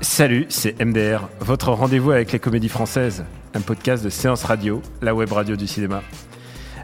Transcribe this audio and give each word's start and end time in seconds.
Salut, 0.00 0.46
c'est 0.50 0.78
MDR, 0.84 1.28
votre 1.40 1.70
rendez-vous 1.72 2.10
avec 2.10 2.32
les 2.32 2.38
comédies 2.38 2.68
françaises, 2.68 3.24
un 3.54 3.60
podcast 3.60 4.04
de 4.04 4.10
séance 4.10 4.44
radio, 4.44 4.82
la 5.00 5.14
web 5.14 5.32
radio 5.32 5.56
du 5.56 5.66
cinéma. 5.66 6.02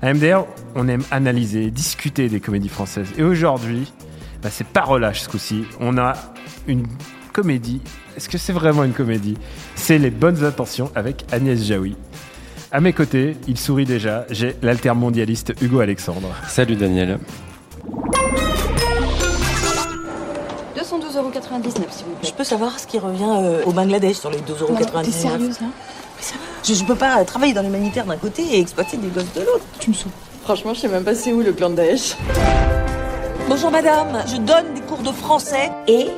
À 0.00 0.14
MDR, 0.14 0.46
on 0.74 0.88
aime 0.88 1.02
analyser, 1.10 1.70
discuter 1.70 2.28
des 2.28 2.40
comédies 2.40 2.70
françaises. 2.70 3.12
Et 3.18 3.22
aujourd'hui, 3.22 3.92
bah, 4.42 4.48
c'est 4.50 4.66
pas 4.66 4.82
relâche 4.82 5.20
ce 5.20 5.28
coup-ci. 5.28 5.64
On 5.78 5.98
a 5.98 6.14
une 6.66 6.86
comédie. 7.32 7.82
Est-ce 8.16 8.28
que 8.28 8.38
c'est 8.38 8.52
vraiment 8.52 8.84
une 8.84 8.92
comédie? 8.92 9.36
C'est 9.74 9.98
Les 9.98 10.10
Bonnes 10.10 10.44
Intentions 10.44 10.90
avec 10.94 11.26
Agnès 11.30 11.62
Jaoui. 11.62 11.96
À 12.72 12.80
mes 12.80 12.92
côtés, 12.92 13.36
il 13.46 13.58
sourit 13.58 13.84
déjà, 13.84 14.24
j'ai 14.30 14.56
l'altermondialiste 14.62 15.54
Hugo 15.60 15.80
Alexandre. 15.80 16.34
Salut 16.46 16.76
Daniel. 16.76 17.18
212,99€ 20.88 21.62
s'il 21.90 22.06
vous 22.06 22.14
plaît. 22.14 22.28
Je 22.28 22.32
peux 22.32 22.44
savoir 22.44 22.78
ce 22.78 22.86
qui 22.86 22.98
revient 22.98 23.24
euh, 23.42 23.64
au 23.66 23.72
Bangladesh 23.72 24.16
sur 24.16 24.30
les 24.30 24.38
12,99€ 24.38 25.02
T'es 25.04 25.10
sérieuse, 25.10 25.56
hein 25.62 25.70
Mais 26.16 26.22
ça 26.22 26.34
va. 26.34 26.40
Je, 26.66 26.74
je 26.74 26.84
peux 26.84 26.94
pas 26.94 27.24
travailler 27.24 27.52
dans 27.52 27.62
l'humanitaire 27.62 28.04
d'un 28.04 28.16
côté 28.16 28.42
et 28.42 28.60
exploiter 28.60 28.96
des 28.96 29.08
gosses 29.08 29.32
de 29.34 29.40
l'autre. 29.40 29.64
Tu 29.78 29.90
me 29.90 29.94
saoules. 29.94 30.10
Franchement, 30.44 30.72
je 30.74 30.80
sais 30.80 30.88
même 30.88 31.04
pas 31.04 31.14
c'est 31.14 31.32
où 31.32 31.40
le 31.42 31.52
plan 31.52 31.70
de 31.70 31.76
Daesh. 31.76 32.16
Bonjour 33.48 33.70
madame, 33.70 34.22
je 34.26 34.36
donne 34.36 34.74
des 34.74 34.80
cours 34.82 34.98
de 34.98 35.10
français 35.12 35.70
et... 35.86 36.08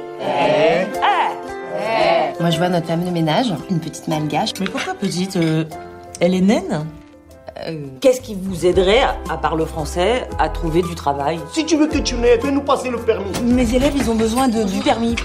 Moi, 2.40 2.50
je 2.50 2.56
vois 2.58 2.68
notre 2.70 2.86
femme 2.86 3.04
de 3.04 3.10
ménage, 3.10 3.52
une 3.70 3.80
petite 3.80 4.08
malgache. 4.08 4.50
Mais 4.60 4.66
pourquoi 4.66 4.94
petite 4.94 5.36
euh, 5.36 5.64
Elle 6.20 6.34
est 6.34 6.40
naine? 6.40 6.86
Qu'est-ce 8.00 8.20
qui 8.20 8.34
vous 8.34 8.64
aiderait, 8.66 9.02
à 9.28 9.36
part 9.36 9.56
le 9.56 9.64
français, 9.64 10.28
à 10.38 10.48
trouver 10.48 10.82
du 10.82 10.94
travail? 10.94 11.38
Si 11.52 11.64
tu 11.66 11.76
veux 11.76 11.86
que 11.86 11.98
tu 11.98 12.14
n'aies, 12.16 12.38
fais-nous 12.40 12.62
passer 12.62 12.90
le 12.90 12.98
permis. 12.98 13.30
Mes 13.44 13.74
élèves, 13.74 13.92
ils 13.96 14.10
ont 14.10 14.14
besoin 14.14 14.48
de, 14.48 14.62
du 14.64 14.80
permis. 14.80 15.16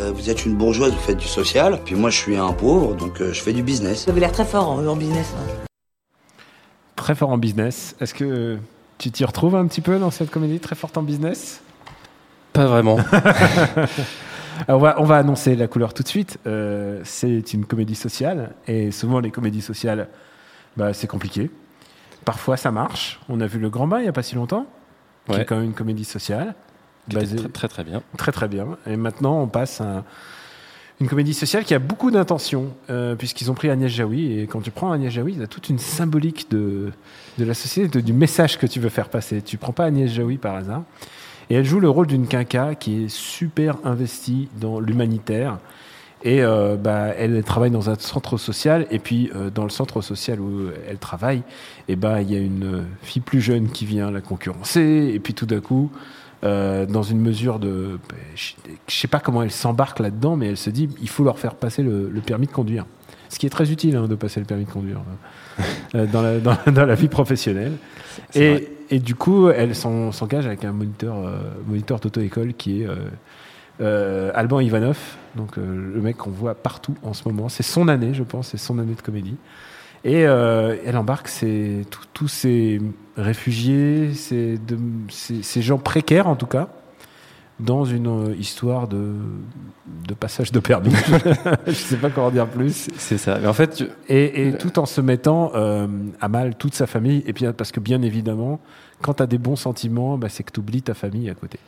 Euh, 0.00 0.12
vous 0.12 0.28
êtes 0.30 0.44
une 0.46 0.54
bourgeoise, 0.56 0.92
vous 0.92 0.98
faites 0.98 1.18
du 1.18 1.26
social, 1.28 1.78
puis 1.84 1.94
moi 1.94 2.10
je 2.10 2.16
suis 2.16 2.36
un 2.36 2.52
pauvre, 2.52 2.94
donc 2.94 3.20
euh, 3.20 3.32
je 3.32 3.40
fais 3.42 3.52
du 3.52 3.62
business. 3.62 4.04
Vous 4.04 4.10
avez 4.12 4.20
l'air 4.20 4.32
très 4.32 4.44
fort 4.46 4.70
en, 4.70 4.86
en 4.86 4.96
business. 4.96 5.32
hein. 5.36 5.52
Très 6.96 7.14
fort 7.14 7.30
en 7.30 7.38
business. 7.38 7.96
Est-ce 8.00 8.14
que 8.14 8.58
tu 8.98 9.10
t'y 9.10 9.24
retrouves 9.24 9.56
un 9.56 9.66
petit 9.66 9.80
peu 9.80 9.98
dans 9.98 10.10
cette 10.10 10.30
comédie 10.30 10.58
très 10.60 10.74
forte 10.76 10.96
en 10.98 11.02
business? 11.02 11.60
Pas 12.52 12.66
vraiment. 12.66 12.98
Alors, 13.16 13.88
on, 14.68 14.78
va, 14.78 15.00
on 15.00 15.04
va 15.04 15.16
annoncer 15.16 15.54
la 15.56 15.66
couleur 15.66 15.94
tout 15.94 16.02
de 16.02 16.08
suite. 16.08 16.38
Euh, 16.46 17.00
c'est 17.04 17.52
une 17.54 17.64
comédie 17.64 17.94
sociale 17.94 18.52
et 18.66 18.90
souvent 18.90 19.20
les 19.20 19.30
comédies 19.30 19.62
sociales, 19.62 20.08
bah, 20.76 20.92
c'est 20.92 21.06
compliqué. 21.06 21.50
Parfois 22.24 22.56
ça 22.56 22.70
marche. 22.70 23.20
On 23.28 23.40
a 23.40 23.46
vu 23.46 23.58
Le 23.58 23.70
Grand 23.70 23.86
Bain 23.86 23.98
il 23.98 24.02
n'y 24.02 24.08
a 24.08 24.12
pas 24.12 24.22
si 24.22 24.34
longtemps, 24.34 24.66
qui 25.26 25.32
Ouais. 25.32 25.42
est 25.42 25.44
quand 25.44 25.56
même 25.56 25.64
une 25.66 25.72
comédie 25.74 26.04
sociale. 26.04 26.54
Qui 27.08 27.16
basée- 27.16 27.36
très, 27.36 27.48
très 27.48 27.68
très 27.68 27.84
bien. 27.84 28.02
Très 28.16 28.30
très 28.32 28.46
bien. 28.48 28.66
Et 28.86 28.96
maintenant, 28.96 29.40
on 29.40 29.46
passe 29.48 29.80
à 29.80 30.04
une 31.00 31.08
comédie 31.08 31.32
sociale 31.34 31.64
qui 31.64 31.74
a 31.74 31.78
beaucoup 31.78 32.10
d'intentions, 32.10 32.74
euh, 32.90 33.14
puisqu'ils 33.16 33.50
ont 33.50 33.54
pris 33.54 33.70
Agnès 33.70 33.90
Jaoui. 33.90 34.38
Et 34.38 34.46
quand 34.46 34.60
tu 34.60 34.70
prends 34.70 34.92
Agnès 34.92 35.10
Jaoui, 35.12 35.32
il 35.32 35.40
y 35.40 35.42
a 35.42 35.46
toute 35.46 35.70
une 35.70 35.78
symbolique 35.78 36.50
de, 36.50 36.92
de 37.38 37.44
la 37.44 37.54
société, 37.54 37.88
de- 37.88 38.00
du 38.04 38.12
message 38.12 38.58
que 38.58 38.66
tu 38.66 38.80
veux 38.80 38.90
faire 38.90 39.08
passer. 39.08 39.40
Tu 39.40 39.56
prends 39.56 39.72
pas 39.72 39.86
Agnès 39.86 40.10
Jaoui 40.10 40.36
par 40.36 40.54
hasard. 40.56 40.82
Et 41.48 41.54
elle 41.54 41.64
joue 41.64 41.80
le 41.80 41.88
rôle 41.88 42.06
d'une 42.06 42.28
quinca 42.28 42.74
qui 42.76 43.04
est 43.04 43.08
super 43.08 43.76
investie 43.84 44.48
dans 44.60 44.78
l'humanitaire. 44.78 45.58
Et 46.22 46.42
euh, 46.42 46.76
bah, 46.76 47.08
elle 47.16 47.42
travaille 47.44 47.70
dans 47.70 47.88
un 47.88 47.94
centre 47.98 48.36
social. 48.36 48.86
Et 48.90 48.98
puis, 48.98 49.30
euh, 49.34 49.48
dans 49.50 49.64
le 49.64 49.70
centre 49.70 50.02
social 50.02 50.38
où 50.40 50.68
elle 50.88 50.98
travaille, 50.98 51.42
et 51.88 51.96
bah, 51.96 52.20
il 52.20 52.30
y 52.30 52.36
a 52.36 52.38
une 52.38 52.84
fille 53.02 53.22
plus 53.22 53.40
jeune 53.40 53.68
qui 53.70 53.86
vient 53.86 54.10
la 54.10 54.20
concurrencer. 54.20 55.10
Et 55.14 55.18
puis, 55.18 55.32
tout 55.32 55.46
d'un 55.46 55.60
coup, 55.60 55.90
euh, 56.44 56.84
dans 56.86 57.02
une 57.02 57.20
mesure 57.20 57.58
de. 57.58 57.98
bah, 58.08 58.16
Je 58.36 58.52
sais 58.94 59.08
pas 59.08 59.18
comment 59.20 59.42
elle 59.42 59.50
s'embarque 59.50 59.98
là-dedans, 59.98 60.36
mais 60.36 60.48
elle 60.48 60.56
se 60.58 60.68
dit 60.70 60.88
il 61.00 61.08
faut 61.08 61.24
leur 61.24 61.38
faire 61.38 61.54
passer 61.54 61.82
le, 61.82 62.10
le 62.10 62.20
permis 62.20 62.46
de 62.46 62.52
conduire. 62.52 62.84
Ce 63.30 63.38
qui 63.38 63.46
est 63.46 63.50
très 63.50 63.70
utile 63.70 63.96
hein, 63.96 64.06
de 64.08 64.14
passer 64.16 64.40
le 64.40 64.46
permis 64.46 64.64
de 64.64 64.70
conduire 64.70 65.00
euh, 65.94 66.06
dans, 66.06 66.20
la, 66.20 66.38
dans, 66.38 66.56
dans 66.72 66.84
la 66.84 66.94
vie 66.96 67.08
professionnelle. 67.08 67.72
Et, 68.34 68.68
et 68.90 68.98
du 68.98 69.14
coup, 69.14 69.48
elle 69.48 69.74
s'en- 69.74 70.12
s'engage 70.12 70.46
avec 70.46 70.64
un 70.64 70.72
moniteur, 70.72 71.14
moniteur 71.66 71.98
d'auto-école 72.00 72.52
qui 72.54 72.82
est 72.82 72.88
euh, 73.80 74.30
Alban 74.34 74.60
Ivanov, 74.60 74.98
donc 75.36 75.56
euh, 75.58 75.92
le 75.94 76.00
mec 76.00 76.16
qu'on 76.18 76.30
voit 76.30 76.54
partout 76.54 76.94
en 77.02 77.12
ce 77.14 77.26
moment. 77.28 77.48
C'est 77.48 77.62
son 77.62 77.88
année, 77.88 78.14
je 78.14 78.22
pense, 78.22 78.48
c'est 78.48 78.56
son 78.58 78.78
année 78.78 78.94
de 78.94 79.02
comédie. 79.02 79.36
Et 80.04 80.26
euh, 80.26 80.76
elle 80.86 80.96
embarque 80.96 81.28
tous- 81.90 82.06
tous 82.14 82.28
ces 82.28 82.80
réfugiés, 83.16 84.14
ces, 84.14 84.56
de- 84.58 84.78
ces- 85.08 85.42
ces 85.42 85.62
gens 85.62 85.78
précaires 85.78 86.26
en 86.26 86.36
tout 86.36 86.46
cas, 86.46 86.68
dans 87.58 87.84
une 87.84 88.34
histoire 88.38 88.88
de, 88.88 89.12
de 90.08 90.14
passage 90.14 90.50
de 90.50 90.60
permis. 90.60 90.92
je 91.66 91.72
sais 91.72 91.96
pas 91.98 92.08
comment 92.08 92.30
dire 92.30 92.46
plus. 92.46 92.88
C'est 92.96 93.18
ça. 93.18 93.38
Mais 93.38 93.46
en 93.46 93.52
fait, 93.52 93.74
tu- 93.74 93.88
Et, 94.08 94.48
et 94.48 94.52
tout 94.56 94.78
en 94.78 94.86
se 94.86 95.02
mettant 95.02 95.52
à 95.54 96.28
mal 96.28 96.54
toute 96.54 96.74
sa 96.74 96.86
famille. 96.86 97.22
Et 97.26 97.34
puis, 97.34 97.44
parce 97.54 97.70
que 97.70 97.80
bien 97.80 98.00
évidemment, 98.00 98.60
quand 99.02 99.12
tu 99.14 99.22
as 99.22 99.26
des 99.26 99.36
bons 99.38 99.56
sentiments, 99.56 100.16
bah, 100.16 100.28
c'est 100.30 100.42
que 100.42 100.52
tu 100.52 100.60
oublies 100.60 100.80
ta 100.80 100.94
famille 100.94 101.28
à 101.28 101.34
côté. 101.34 101.58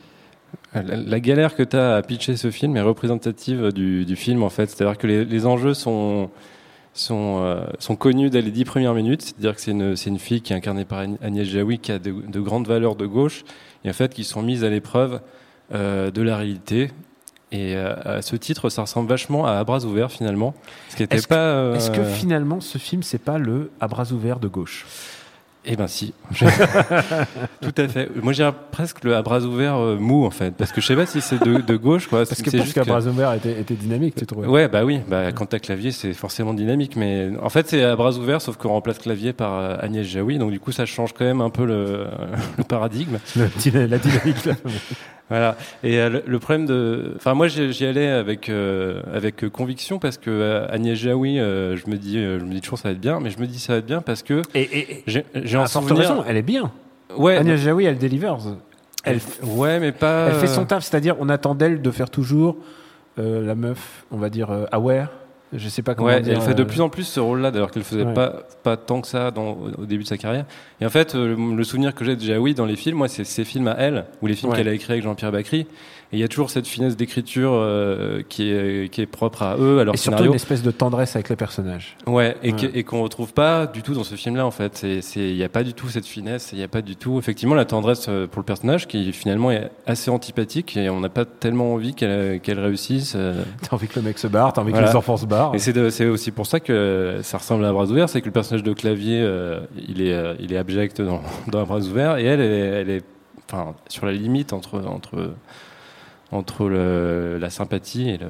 La, 0.73 1.19
galère 1.19 1.55
que 1.55 1.63
tu 1.63 1.75
as 1.77 1.95
à 1.97 2.01
pitcher 2.01 2.35
ce 2.37 2.49
film 2.51 2.75
est 2.77 2.81
représentative 2.81 3.71
du, 3.71 4.05
du 4.05 4.15
film 4.15 4.43
en 4.43 4.49
fait. 4.49 4.69
C'est-à-dire 4.69 4.97
que 4.97 5.07
les, 5.07 5.25
les 5.25 5.45
enjeux 5.45 5.73
sont 5.73 6.29
sont, 6.95 7.39
euh, 7.41 7.65
sont 7.79 7.95
connus 7.95 8.29
dès 8.29 8.41
les 8.43 8.51
dix 8.51 8.65
premières 8.65 8.93
minutes. 8.93 9.21
C'est-à-dire 9.23 9.55
que 9.55 9.61
c'est 9.61 9.71
une, 9.71 9.95
une 10.05 10.19
fille 10.19 10.41
qui 10.41 10.53
est 10.53 10.55
incarnée 10.55 10.85
par 10.85 11.01
Agn- 11.01 11.17
Agnès 11.23 11.47
Jaoui 11.47 11.79
qui 11.79 11.91
a 11.91 11.97
de, 11.99 12.11
de 12.11 12.39
grandes 12.39 12.67
valeurs 12.67 12.95
de 12.95 13.07
gauche 13.07 13.43
et 13.83 13.89
en 13.89 13.93
fait 13.93 14.13
qui 14.13 14.23
sont 14.23 14.43
mises 14.43 14.63
à 14.63 14.69
l'épreuve 14.69 15.19
euh, 15.73 16.11
de 16.11 16.21
la 16.21 16.37
réalité. 16.37 16.91
Et 17.51 17.75
euh, 17.75 17.93
à 18.03 18.21
ce 18.21 18.35
titre, 18.35 18.69
ça 18.69 18.81
ressemble 18.83 19.09
vachement 19.09 19.45
à 19.45 19.53
À 19.53 19.63
bras 19.63 19.83
ouverts 19.85 20.11
finalement. 20.11 20.53
Ce 20.89 20.95
qui 20.95 21.03
était 21.03 21.17
Est-ce 21.17 21.27
que- 21.27 21.33
pas. 21.33 21.35
euh, 21.39 21.75
Est-ce 21.75 21.89
que 21.91 22.03
finalement, 22.03 22.61
ce 22.61 22.77
film, 22.77 23.01
c'est 23.03 23.17
pas 23.21 23.37
le 23.39 23.71
à 23.79 23.87
bras 23.87 24.11
ouverts 24.11 24.39
de 24.39 24.47
gauche? 24.47 24.85
Eh 25.65 25.75
ben 25.77 25.87
si. 25.87 26.13
Tout 27.61 27.73
à 27.77 27.87
fait. 27.87 28.09
Moi, 28.21 28.33
j'irais 28.33 28.53
presque 28.71 29.03
le 29.03 29.15
à 29.15 29.21
bras 29.21 29.41
ouverts 29.41 29.77
euh, 29.77 29.97
mou 29.97 30.25
en 30.25 30.29
fait, 30.29 30.51
parce 30.51 30.71
que 30.73 30.81
je 30.81 30.87
sais 30.87 30.95
pas 30.95 31.05
si 31.05 31.21
c'est 31.21 31.41
de, 31.41 31.61
de 31.61 31.75
gauche 31.77 32.07
quoi. 32.07 32.25
Parce 32.25 32.41
que 32.41 32.51
c'est 32.51 32.61
juste 32.61 32.73
qu'à 32.73 32.83
bras 32.83 33.05
ouverts 33.05 33.33
était, 33.33 33.59
était 33.59 33.75
dynamique, 33.75 34.15
tu 34.15 34.25
trouves 34.25 34.47
Ouais, 34.47 34.67
bah 34.67 34.83
oui, 34.83 34.99
bah, 35.07 35.31
quand 35.31 35.45
t'as 35.45 35.59
clavier, 35.59 35.91
c'est 35.91 36.13
forcément 36.13 36.53
dynamique, 36.53 36.95
mais 36.97 37.29
en 37.41 37.49
fait, 37.49 37.69
c'est 37.69 37.83
à 37.83 37.95
bras 37.95 38.11
ouverts, 38.17 38.41
sauf 38.41 38.57
qu'on 38.57 38.69
remplace 38.69 38.99
clavier 38.99 39.31
par 39.31 39.53
euh, 39.53 39.77
Agnès 39.79 40.05
Jaoui, 40.05 40.37
donc 40.37 40.51
du 40.51 40.59
coup, 40.59 40.71
ça 40.73 40.85
change 40.85 41.13
quand 41.13 41.25
même 41.25 41.41
un 41.41 41.49
peu 41.49 41.65
le, 41.65 42.07
le 42.57 42.63
paradigme. 42.65 43.17
Le 43.35 43.47
la 43.87 43.97
dynamique. 43.97 44.45
là. 44.45 44.53
Voilà. 45.29 45.55
Et 45.83 45.99
euh, 45.99 46.21
le, 46.25 46.39
problème 46.39 46.65
de, 46.65 47.13
enfin, 47.15 47.33
moi, 47.33 47.47
j'y 47.47 47.85
allais 47.85 48.09
avec 48.09 48.49
euh, 48.49 49.01
avec 49.13 49.43
euh, 49.43 49.49
conviction 49.49 49.97
parce 49.97 50.17
que 50.17 50.29
euh, 50.29 50.67
Agnès 50.69 50.97
Jaoui, 50.97 51.37
je 51.37 51.89
me 51.89 51.95
dis, 51.95 52.15
je 52.15 52.43
me 52.43 52.53
dis 52.53 52.61
toujours 52.61 52.77
ça 52.77 52.89
va 52.89 52.93
être 52.93 53.01
bien, 53.01 53.19
mais 53.19 53.29
je 53.29 53.39
me 53.39 53.47
dis 53.47 53.59
ça 53.59 53.73
va 53.73 53.79
être 53.79 53.85
bien 53.85 54.01
parce 54.01 54.21
que 54.21 54.41
Et, 54.53 55.03
j'ai 55.07 55.23
forte 55.33 55.67
souvenir. 55.69 55.97
raison, 55.97 56.23
elle 56.27 56.37
est 56.37 56.41
bien. 56.41 56.71
Ouais. 57.15 57.37
Agnès 57.37 57.59
Jaoui, 57.59 57.85
elle 57.85 57.97
delivers. 57.97 58.37
elle, 59.05 59.19
ouais, 59.43 59.79
mais 59.79 59.91
pas. 59.91 60.27
Elle 60.29 60.35
fait 60.35 60.47
son 60.47 60.65
taf, 60.65 60.83
c'est-à-dire 60.83 61.15
on 61.19 61.29
attend 61.29 61.55
d'elle 61.55 61.81
de 61.81 61.91
faire 61.91 62.09
toujours 62.09 62.57
la 63.17 63.55
meuf, 63.55 64.05
on 64.11 64.17
va 64.17 64.29
dire 64.29 64.49
aware. 64.71 65.09
Je 65.55 65.69
sais 65.69 65.81
pas 65.81 65.95
comment 65.95 66.07
Ouais, 66.09 66.21
dire. 66.21 66.33
elle 66.35 66.41
fait 66.41 66.53
de 66.53 66.63
euh, 66.63 66.65
plus 66.65 66.81
en 66.81 66.89
plus 66.89 67.03
ce 67.03 67.19
rôle-là, 67.19 67.51
d'ailleurs 67.51 67.71
qu'elle 67.71 67.83
faisait 67.83 68.03
Ouais. 68.03 68.13
pas 68.13 68.43
pas 68.63 68.77
tant 68.77 69.01
que 69.01 69.07
ça 69.07 69.31
dans, 69.31 69.57
au 69.77 69.85
début 69.85 70.03
de 70.03 70.07
sa 70.07 70.17
carrière. 70.17 70.45
Et 70.81 70.85
en 70.85 70.89
fait, 70.89 71.15
euh, 71.15 71.35
le, 71.35 71.55
le 71.55 71.63
souvenir 71.63 71.93
que 71.93 72.03
j'ai 72.05 72.15
de 72.15 72.21
Jaoui 72.21 72.53
dans 72.53 72.65
les 72.65 72.75
films, 72.75 72.97
moi, 72.97 73.07
c'est 73.07 73.23
ses 73.23 73.43
films 73.45 73.67
à 73.67 73.75
elle, 73.77 74.05
ou 74.21 74.27
les 74.27 74.35
films 74.35 74.51
Ouais. 74.51 74.57
qu'elle 74.57 74.67
a 74.67 74.73
écrits 74.73 74.93
avec 74.93 75.03
Jean-Pierre 75.03 75.31
Bacry. 75.31 75.67
Et 76.13 76.17
il 76.17 76.19
y 76.19 76.23
a 76.23 76.27
toujours 76.27 76.51
cette 76.51 76.67
finesse 76.67 76.95
d'écriture 76.95 77.51
euh, 77.53 78.21
qui 78.29 78.51
est 78.51 78.91
qui 78.91 79.01
est 79.01 79.05
propre 79.07 79.41
à 79.41 79.57
eux, 79.57 79.79
à 79.79 79.83
leur 79.83 79.95
Et 79.95 79.97
surtout 79.97 80.25
une 80.25 80.33
espèce 80.35 80.61
de 80.61 80.69
tendresse 80.69 81.15
avec 81.15 81.27
les 81.29 81.35
personnages. 81.35 81.97
Ouais, 82.05 82.37
et 82.43 82.53
Ouais. 82.53 82.83
qu'on 82.83 83.01
retrouve 83.01 83.33
pas 83.33 83.65
du 83.65 83.81
tout 83.81 83.95
dans 83.95 84.03
ce 84.03 84.13
film-là 84.13 84.45
en 84.45 84.51
fait. 84.51 84.85
Il 85.15 85.35
y 85.35 85.43
a 85.43 85.49
pas 85.49 85.63
du 85.63 85.73
tout 85.73 85.89
cette 85.89 86.05
finesse, 86.05 86.51
il 86.53 86.59
y 86.59 86.63
a 86.63 86.67
pas 86.67 86.81
du 86.83 86.95
tout 86.95 87.17
effectivement 87.17 87.55
la 87.55 87.65
tendresse 87.65 88.05
euh, 88.09 88.27
pour 88.27 88.39
le 88.41 88.45
personnage 88.45 88.87
qui 88.87 89.11
finalement 89.11 89.49
est 89.51 89.71
assez 89.87 90.11
antipathique 90.11 90.77
et 90.77 90.89
on 90.89 90.99
n'a 90.99 91.09
pas 91.09 91.25
tellement 91.25 91.73
envie 91.73 91.95
qu'elle 91.95 92.39
qu'elle 92.41 92.59
réussisse. 92.59 93.13
euh. 93.15 93.43
T'as 93.61 93.75
envie 93.75 93.87
que 93.87 93.99
le 93.99 94.05
mec 94.05 94.19
se 94.19 94.27
barre, 94.27 94.53
t'as 94.53 94.61
envie 94.61 94.71
Voilà. 94.71 94.85
que 94.87 94.91
les 94.91 94.97
enfants 94.97 95.17
se 95.17 95.25
barrent. 95.25 95.55
Et 95.55 95.59
c'est 95.59 96.05
aussi 96.05 96.29
pour 96.31 96.45
ça 96.45 96.59
que 96.59 97.19
ça 97.23 97.39
ressemble 97.39 97.65
à 97.65 97.71
Bras 97.73 97.85
ouvert, 97.85 98.07
c'est 98.07 98.21
que 98.21 98.27
le 98.27 98.31
personnage 98.31 98.61
de 98.63 98.73
clavier, 98.73 99.19
euh, 99.21 99.61
il, 99.87 100.01
est, 100.01 100.35
il 100.39 100.53
est 100.53 100.57
abject 100.57 101.01
dans, 101.01 101.21
dans 101.47 101.63
Bras 101.63 101.79
ouvert, 101.79 102.17
et 102.17 102.25
elle, 102.25 102.39
elle 102.39 102.51
est, 102.51 102.81
elle 102.81 102.89
est 102.91 103.03
enfin, 103.51 103.73
sur 103.87 104.05
la 104.05 104.11
limite 104.11 104.53
entre, 104.53 104.79
entre, 104.85 105.31
entre 106.33 106.67
le- 106.67 107.37
la 107.39 107.49
sympathie 107.49 108.09
et 108.09 108.17
le- 108.17 108.27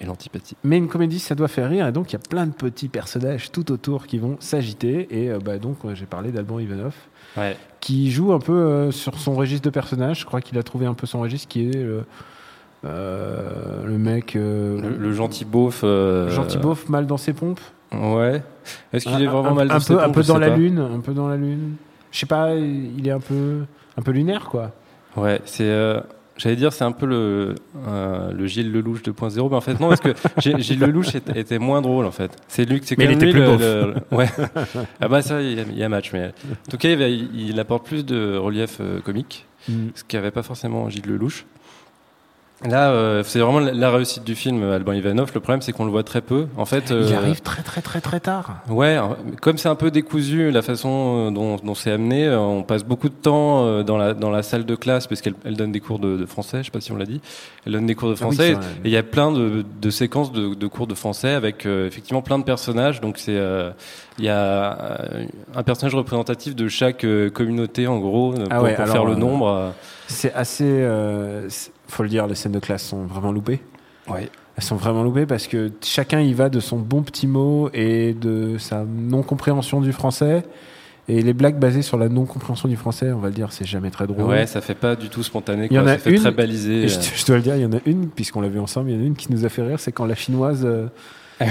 et 0.00 0.06
l'antipathie. 0.06 0.56
Mais 0.64 0.78
une 0.78 0.88
comédie, 0.88 1.18
ça 1.18 1.34
doit 1.34 1.48
faire 1.48 1.68
rire, 1.68 1.86
et 1.86 1.92
donc 1.92 2.10
il 2.10 2.14
y 2.14 2.16
a 2.16 2.28
plein 2.28 2.46
de 2.46 2.52
petits 2.52 2.88
personnages 2.88 3.52
tout 3.52 3.70
autour 3.70 4.06
qui 4.06 4.18
vont 4.18 4.36
s'agiter. 4.40 5.06
Et 5.10 5.30
euh, 5.30 5.38
bah, 5.44 5.58
donc, 5.58 5.76
j'ai 5.94 6.06
parlé 6.06 6.32
d'Alban 6.32 6.58
Ivanov, 6.58 6.94
Ouais. 7.36 7.56
qui 7.80 8.10
joue 8.10 8.32
un 8.32 8.38
peu 8.38 8.52
euh, 8.52 8.90
sur 8.90 9.18
son 9.18 9.34
registre 9.34 9.64
de 9.64 9.70
personnage. 9.70 10.20
Je 10.20 10.24
crois 10.26 10.40
qu'il 10.40 10.56
a 10.58 10.62
trouvé 10.62 10.86
un 10.86 10.94
peu 10.94 11.06
son 11.06 11.20
registre, 11.20 11.48
qui 11.48 11.68
est 11.68 11.74
le, 11.74 12.04
euh, 12.84 13.84
le 13.86 13.98
mec. 13.98 14.34
Le, 14.34 14.78
le 14.98 15.12
gentil 15.12 15.44
beauf. 15.44 15.82
gentil 15.82 16.58
beauf, 16.58 16.88
mal 16.88 17.06
dans 17.06 17.16
ses 17.16 17.32
pompes. 17.32 17.60
Ouais. 17.92 18.42
Est-ce 18.92 19.04
qu'il 19.06 19.22
est 19.22 19.26
vraiment 19.26 19.50
un, 19.50 19.54
mal 19.54 19.68
dans 19.68 19.74
un 19.76 19.80
ses 19.80 19.94
peu, 19.94 20.00
un 20.00 20.04
pompes, 20.06 20.14
peu 20.14 20.22
dans 20.24 20.38
la 20.38 20.50
pas. 20.50 20.56
lune, 20.56 20.78
un 20.78 21.00
peu 21.00 21.12
dans 21.12 21.28
la 21.28 21.36
lune. 21.36 21.76
Je 22.10 22.18
sais 22.18 22.26
pas, 22.26 22.54
il 22.54 23.06
est 23.06 23.10
un 23.12 23.20
peu, 23.20 23.60
un 23.96 24.02
peu 24.02 24.10
lunaire, 24.12 24.46
quoi. 24.48 24.72
Ouais, 25.16 25.40
c'est. 25.44 25.70
J'allais 26.36 26.56
dire, 26.56 26.72
c'est 26.72 26.82
un 26.84 26.90
peu 26.92 27.06
le, 27.06 27.54
euh, 27.86 28.32
le 28.32 28.46
Gilles 28.46 28.72
Lelouch 28.72 29.02
2.0, 29.02 29.48
mais 29.50 29.56
en 29.56 29.60
fait, 29.60 29.78
non, 29.78 29.88
parce 29.88 30.00
que 30.00 30.14
Gilles 30.38 30.80
Lelouch 30.80 31.14
était, 31.14 31.38
était 31.38 31.58
moins 31.60 31.80
drôle, 31.80 32.06
en 32.06 32.10
fait. 32.10 32.32
C'est 32.48 32.64
lui, 32.64 32.80
c'est 32.84 32.98
Mais 32.98 33.06
quand 33.06 33.12
il 33.12 33.18
même 33.18 33.28
était 33.28 33.38
lui 33.38 33.46
plus 33.56 33.58
le- 33.58 33.94
ouais. 34.16 34.28
Ah 35.00 35.06
bah, 35.08 35.22
ça, 35.22 35.40
il 35.40 35.52
y, 35.54 35.60
a, 35.60 35.62
il 35.62 35.78
y 35.78 35.82
a 35.84 35.88
match, 35.88 36.10
mais. 36.12 36.32
En 36.66 36.70
tout 36.70 36.76
cas, 36.76 36.88
il, 36.88 37.60
apporte 37.60 37.86
plus 37.86 38.04
de 38.04 38.36
relief 38.36 38.78
euh, 38.80 39.00
comique, 39.00 39.46
Mm. 39.68 39.88
ce 39.94 40.04
qu'avait 40.04 40.30
pas 40.30 40.42
forcément 40.42 40.90
Gilles 40.90 41.06
Lelouch. 41.06 41.46
Là, 42.68 42.90
euh, 42.90 43.22
c'est 43.24 43.40
vraiment 43.40 43.60
la, 43.60 43.90
réussite 43.90 44.24
du 44.24 44.34
film, 44.34 44.62
Alban 44.62 44.92
Ivanov. 44.92 45.30
Le 45.34 45.40
problème, 45.40 45.60
c'est 45.60 45.72
qu'on 45.72 45.84
le 45.84 45.90
voit 45.90 46.02
très 46.02 46.22
peu. 46.22 46.46
En 46.56 46.64
fait, 46.64 46.84
Il 46.88 46.96
euh, 46.96 47.16
arrive 47.16 47.42
très, 47.42 47.62
très, 47.62 47.82
très, 47.82 48.00
très 48.00 48.20
tard. 48.20 48.62
Ouais, 48.68 48.98
comme 49.42 49.58
c'est 49.58 49.68
un 49.68 49.74
peu 49.74 49.90
décousu 49.90 50.50
la 50.50 50.62
façon 50.62 51.28
euh, 51.28 51.30
dont, 51.30 51.56
dont 51.56 51.74
c'est 51.74 51.90
amené, 51.90 52.26
euh, 52.26 52.38
on 52.38 52.62
passe 52.62 52.84
beaucoup 52.84 53.08
de 53.08 53.14
temps 53.14 53.82
dans 53.82 53.96
la 53.98 54.14
dans 54.14 54.30
la 54.30 54.42
salle 54.42 54.64
de 54.64 54.74
classe 54.74 55.06
parce 55.06 55.20
qu'elle 55.20 55.34
elle 55.44 55.56
donne 55.56 55.72
des 55.72 55.80
cours 55.80 55.98
de, 55.98 56.16
de 56.16 56.26
français. 56.26 56.58
Je 56.58 56.64
sais 56.64 56.70
pas 56.70 56.80
si 56.80 56.92
on 56.92 56.96
l'a 56.96 57.04
dit. 57.04 57.20
Elle 57.66 57.72
donne 57.72 57.86
des 57.86 57.94
cours 57.94 58.08
de 58.08 58.14
Ah 58.14 58.26
oui, 58.28 58.34
français 58.36 58.52
et 58.52 58.86
il 58.86 58.90
y 58.90 58.96
a 58.96 59.02
plein 59.02 59.30
de, 59.32 59.64
de 59.80 59.90
séquences 59.90 60.32
de, 60.32 60.54
de 60.54 60.66
cours 60.66 60.86
de 60.86 60.94
français 60.94 61.32
avec 61.32 61.66
euh, 61.66 61.86
effectivement 61.86 62.22
plein 62.22 62.38
de 62.38 62.44
personnages. 62.44 63.00
Donc 63.00 63.18
c'est 63.18 63.36
euh, 63.36 63.70
il 64.18 64.24
y 64.24 64.28
a 64.28 64.98
un 65.54 65.62
personnage 65.64 65.94
représentatif 65.94 66.54
de 66.54 66.68
chaque 66.68 67.04
communauté 67.34 67.86
en 67.86 67.98
gros 67.98 68.34
Ah 68.50 68.54
pour, 68.54 68.64
ouais, 68.64 68.74
pour 68.74 68.84
alors, 68.84 68.94
faire 68.94 69.04
le 69.04 69.16
nombre. 69.16 69.72
C'est 70.06 70.32
assez. 70.32 70.86
Faut 71.94 72.02
le 72.02 72.08
dire, 72.08 72.26
les 72.26 72.34
scènes 72.34 72.52
de 72.52 72.58
classe 72.58 72.82
sont 72.84 73.04
vraiment 73.04 73.32
loupées. 73.32 73.60
Ouais. 74.08 74.28
Elles 74.56 74.62
sont 74.64 74.76
vraiment 74.76 75.02
loupées 75.02 75.26
parce 75.26 75.46
que 75.46 75.72
chacun 75.82 76.20
y 76.20 76.32
va 76.32 76.48
de 76.48 76.60
son 76.60 76.78
bon 76.78 77.02
petit 77.02 77.26
mot 77.26 77.70
et 77.72 78.12
de 78.14 78.56
sa 78.58 78.84
non-compréhension 78.84 79.80
du 79.80 79.92
français. 79.92 80.42
Et 81.06 81.20
les 81.20 81.34
blagues 81.34 81.58
basées 81.58 81.82
sur 81.82 81.98
la 81.98 82.08
non-compréhension 82.08 82.66
du 82.68 82.76
français, 82.76 83.12
on 83.12 83.18
va 83.18 83.28
le 83.28 83.34
dire, 83.34 83.52
c'est 83.52 83.66
jamais 83.66 83.90
très 83.90 84.06
drôle. 84.06 84.24
Ouais, 84.24 84.46
ça 84.46 84.60
fait 84.62 84.74
pas 84.74 84.96
du 84.96 85.08
tout 85.10 85.22
spontané. 85.22 85.66
Il 85.70 85.76
y 85.76 85.78
en 85.78 85.86
a 85.86 85.92
ça 85.94 85.98
fait 85.98 86.12
une- 86.12 86.20
très 86.20 86.30
balisé. 86.30 86.88
Je, 86.88 86.98
euh. 86.98 87.02
je 87.14 87.26
dois 87.26 87.36
le 87.36 87.42
dire, 87.42 87.56
il 87.56 87.62
y 87.62 87.66
en 87.66 87.72
a 87.72 87.80
une, 87.84 88.08
puisqu'on 88.08 88.40
l'a 88.40 88.48
vu 88.48 88.58
ensemble, 88.58 88.90
il 88.90 88.96
y 88.96 88.98
en 88.98 89.02
a 89.02 89.06
une 89.06 89.14
qui 89.16 89.30
nous 89.30 89.44
a 89.44 89.48
fait 89.50 89.62
rire, 89.62 89.78
c'est 89.80 89.92
quand 89.92 90.06
la 90.06 90.14
chinoise. 90.14 90.62
euh, 90.64 90.86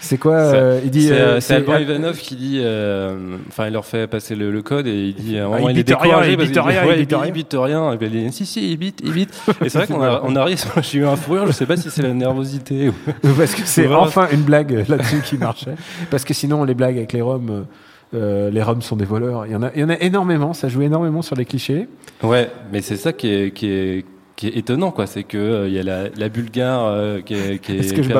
c'est 0.00 0.18
quoi 0.18 0.36
euh, 0.36 0.80
Il 0.84 0.90
dit. 0.90 1.06
C'est 1.06 1.12
euh, 1.12 1.40
euh, 1.40 1.56
Alban 1.56 1.78
Ivanov 1.78 2.18
qui 2.18 2.36
dit, 2.36 2.60
euh, 2.62 3.36
enfin, 3.48 3.66
il 3.66 3.72
leur 3.72 3.84
fait 3.84 4.06
passer 4.06 4.34
le, 4.34 4.50
le 4.50 4.62
code 4.62 4.86
et 4.86 5.08
il 5.08 5.14
dit, 5.14 5.38
Ah, 5.38 5.48
il 5.58 5.64
il, 5.64 5.70
est 5.70 5.82
bite 5.82 5.88
rien, 5.88 5.96
découragé 5.96 6.32
il 6.32 6.36
parce 6.36 6.48
bite 6.48 6.54
dit, 6.54 6.60
rien, 6.60 6.86
ouais, 6.86 6.94
il 6.94 7.00
bite 7.00 7.12
rien. 7.14 7.26
il 7.26 7.32
bite 7.32 7.56
rien. 7.58 7.92
Et 7.92 7.96
ben, 7.96 8.10
il 8.12 8.26
dit, 8.26 8.32
si, 8.32 8.46
si, 8.46 8.72
il 8.72 8.76
bite, 8.76 9.00
il 9.04 9.12
bite. 9.12 9.34
Et 9.64 9.68
c'est 9.68 9.78
vrai 9.78 9.86
qu'on 9.86 10.02
a, 10.02 10.20
on 10.24 10.36
a 10.36 10.44
ri, 10.44 10.56
j'ai 10.82 10.98
eu 10.98 11.06
un 11.06 11.16
fou 11.16 11.32
rire, 11.32 11.46
je 11.46 11.52
sais 11.52 11.66
pas 11.66 11.76
si 11.76 11.90
c'est 11.90 12.02
la 12.02 12.12
nervosité 12.12 12.90
ou. 12.90 12.94
Parce 13.36 13.54
que 13.54 13.62
c'est 13.64 13.86
enfin 13.88 14.28
une 14.32 14.42
blague 14.42 14.84
là-dessus 14.88 15.22
qui 15.22 15.36
marchait. 15.38 15.74
Parce 16.10 16.24
que 16.24 16.34
sinon, 16.34 16.64
les 16.64 16.74
blagues 16.74 16.96
avec 16.96 17.12
les 17.12 17.22
Roms, 17.22 17.66
euh, 18.14 18.50
les 18.50 18.62
Roms 18.62 18.82
sont 18.82 18.96
des 18.96 19.04
voleurs. 19.04 19.46
Il 19.46 19.52
y, 19.52 19.56
en 19.56 19.62
a, 19.62 19.70
il 19.74 19.80
y 19.80 19.84
en 19.84 19.88
a 19.88 19.98
énormément, 20.00 20.52
ça 20.52 20.68
joue 20.68 20.82
énormément 20.82 21.22
sur 21.22 21.36
les 21.36 21.44
clichés. 21.44 21.88
Ouais, 22.22 22.50
mais 22.72 22.80
c'est 22.80 22.96
ça 22.96 23.12
qui 23.12 23.28
est, 23.28 23.50
qui 23.52 23.68
est, 23.68 24.04
qui 24.36 24.48
est 24.48 24.56
étonnant, 24.56 24.90
quoi. 24.90 25.06
C'est 25.06 25.22
que 25.22 25.38
euh, 25.38 25.68
il 25.68 25.74
y 25.74 25.78
a 25.78 25.82
la, 25.84 26.08
la 26.16 26.28
Bulgare 26.28 26.86
euh, 26.86 27.20
qui 27.20 27.34
est, 27.34 27.58
qui 27.60 27.72
est 27.72 27.76
Est-ce 27.78 27.92
que, 27.94 28.02
je 28.02 28.10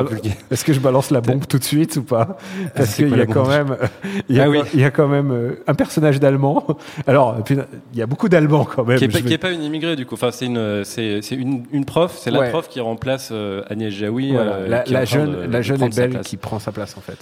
est-ce 0.51 0.63
que 0.65 0.73
balance 0.79 1.11
la 1.11 1.19
bombe 1.21 1.45
tout 1.45 1.59
de 1.59 1.63
suite 1.63 1.97
ou 1.97 2.03
pas 2.03 2.37
Parce 2.75 2.91
c'est 2.91 3.03
qu'il 3.03 3.09
quoi 3.09 3.17
y 3.17 3.21
a 3.21 3.25
quand 3.25 3.47
même, 3.47 3.75
il 4.29 4.35
y 4.35 4.39
a, 4.39 4.43
Ah 4.43 4.45
quand- 4.45 4.51
oui. 4.51 4.59
il 4.73 4.79
y 4.79 4.83
a 4.85 4.91
quand 4.91 5.07
même 5.09 5.31
euh, 5.31 5.63
un 5.67 5.73
personnage 5.73 6.19
d'allemand. 6.21 6.65
Alors, 7.05 7.37
il 7.49 7.99
y 7.99 8.01
a 8.01 8.05
beaucoup 8.07 8.29
d'allemands 8.29 8.63
quand 8.65 8.85
même. 8.85 8.97
Qui 8.97 9.05
est, 9.05 9.37
pas, 9.37 9.49
vais- 9.49 9.55
une 9.55 9.63
immigrée 9.63 9.95
du 9.97 10.05
coup. 10.05 10.15
Enfin, 10.15 10.31
c'est 10.31 10.45
une, 10.45 10.83
c'est, 10.85 11.21
c'est 11.21 11.35
une, 11.35 11.65
une 11.71 11.83
prof. 11.85 12.15
C'est 12.17 12.31
la 12.31 12.39
Ouais. 12.39 12.49
prof 12.49 12.69
qui 12.69 12.79
remplace 12.79 13.29
euh, 13.33 13.63
Agnès 13.69 13.91
Jaoui. 13.93 14.31
Voilà, 14.31 14.51
euh, 14.53 14.83
la, 14.87 15.05
jeune, 15.05 15.31
de- 15.31 15.51
la 15.51 15.61
jeune 15.61 15.83
et 15.83 15.89
belle 15.89 16.21
qui 16.21 16.37
prend 16.37 16.59
sa 16.59 16.71
place 16.71 16.95
en 16.97 17.01
fait. 17.01 17.17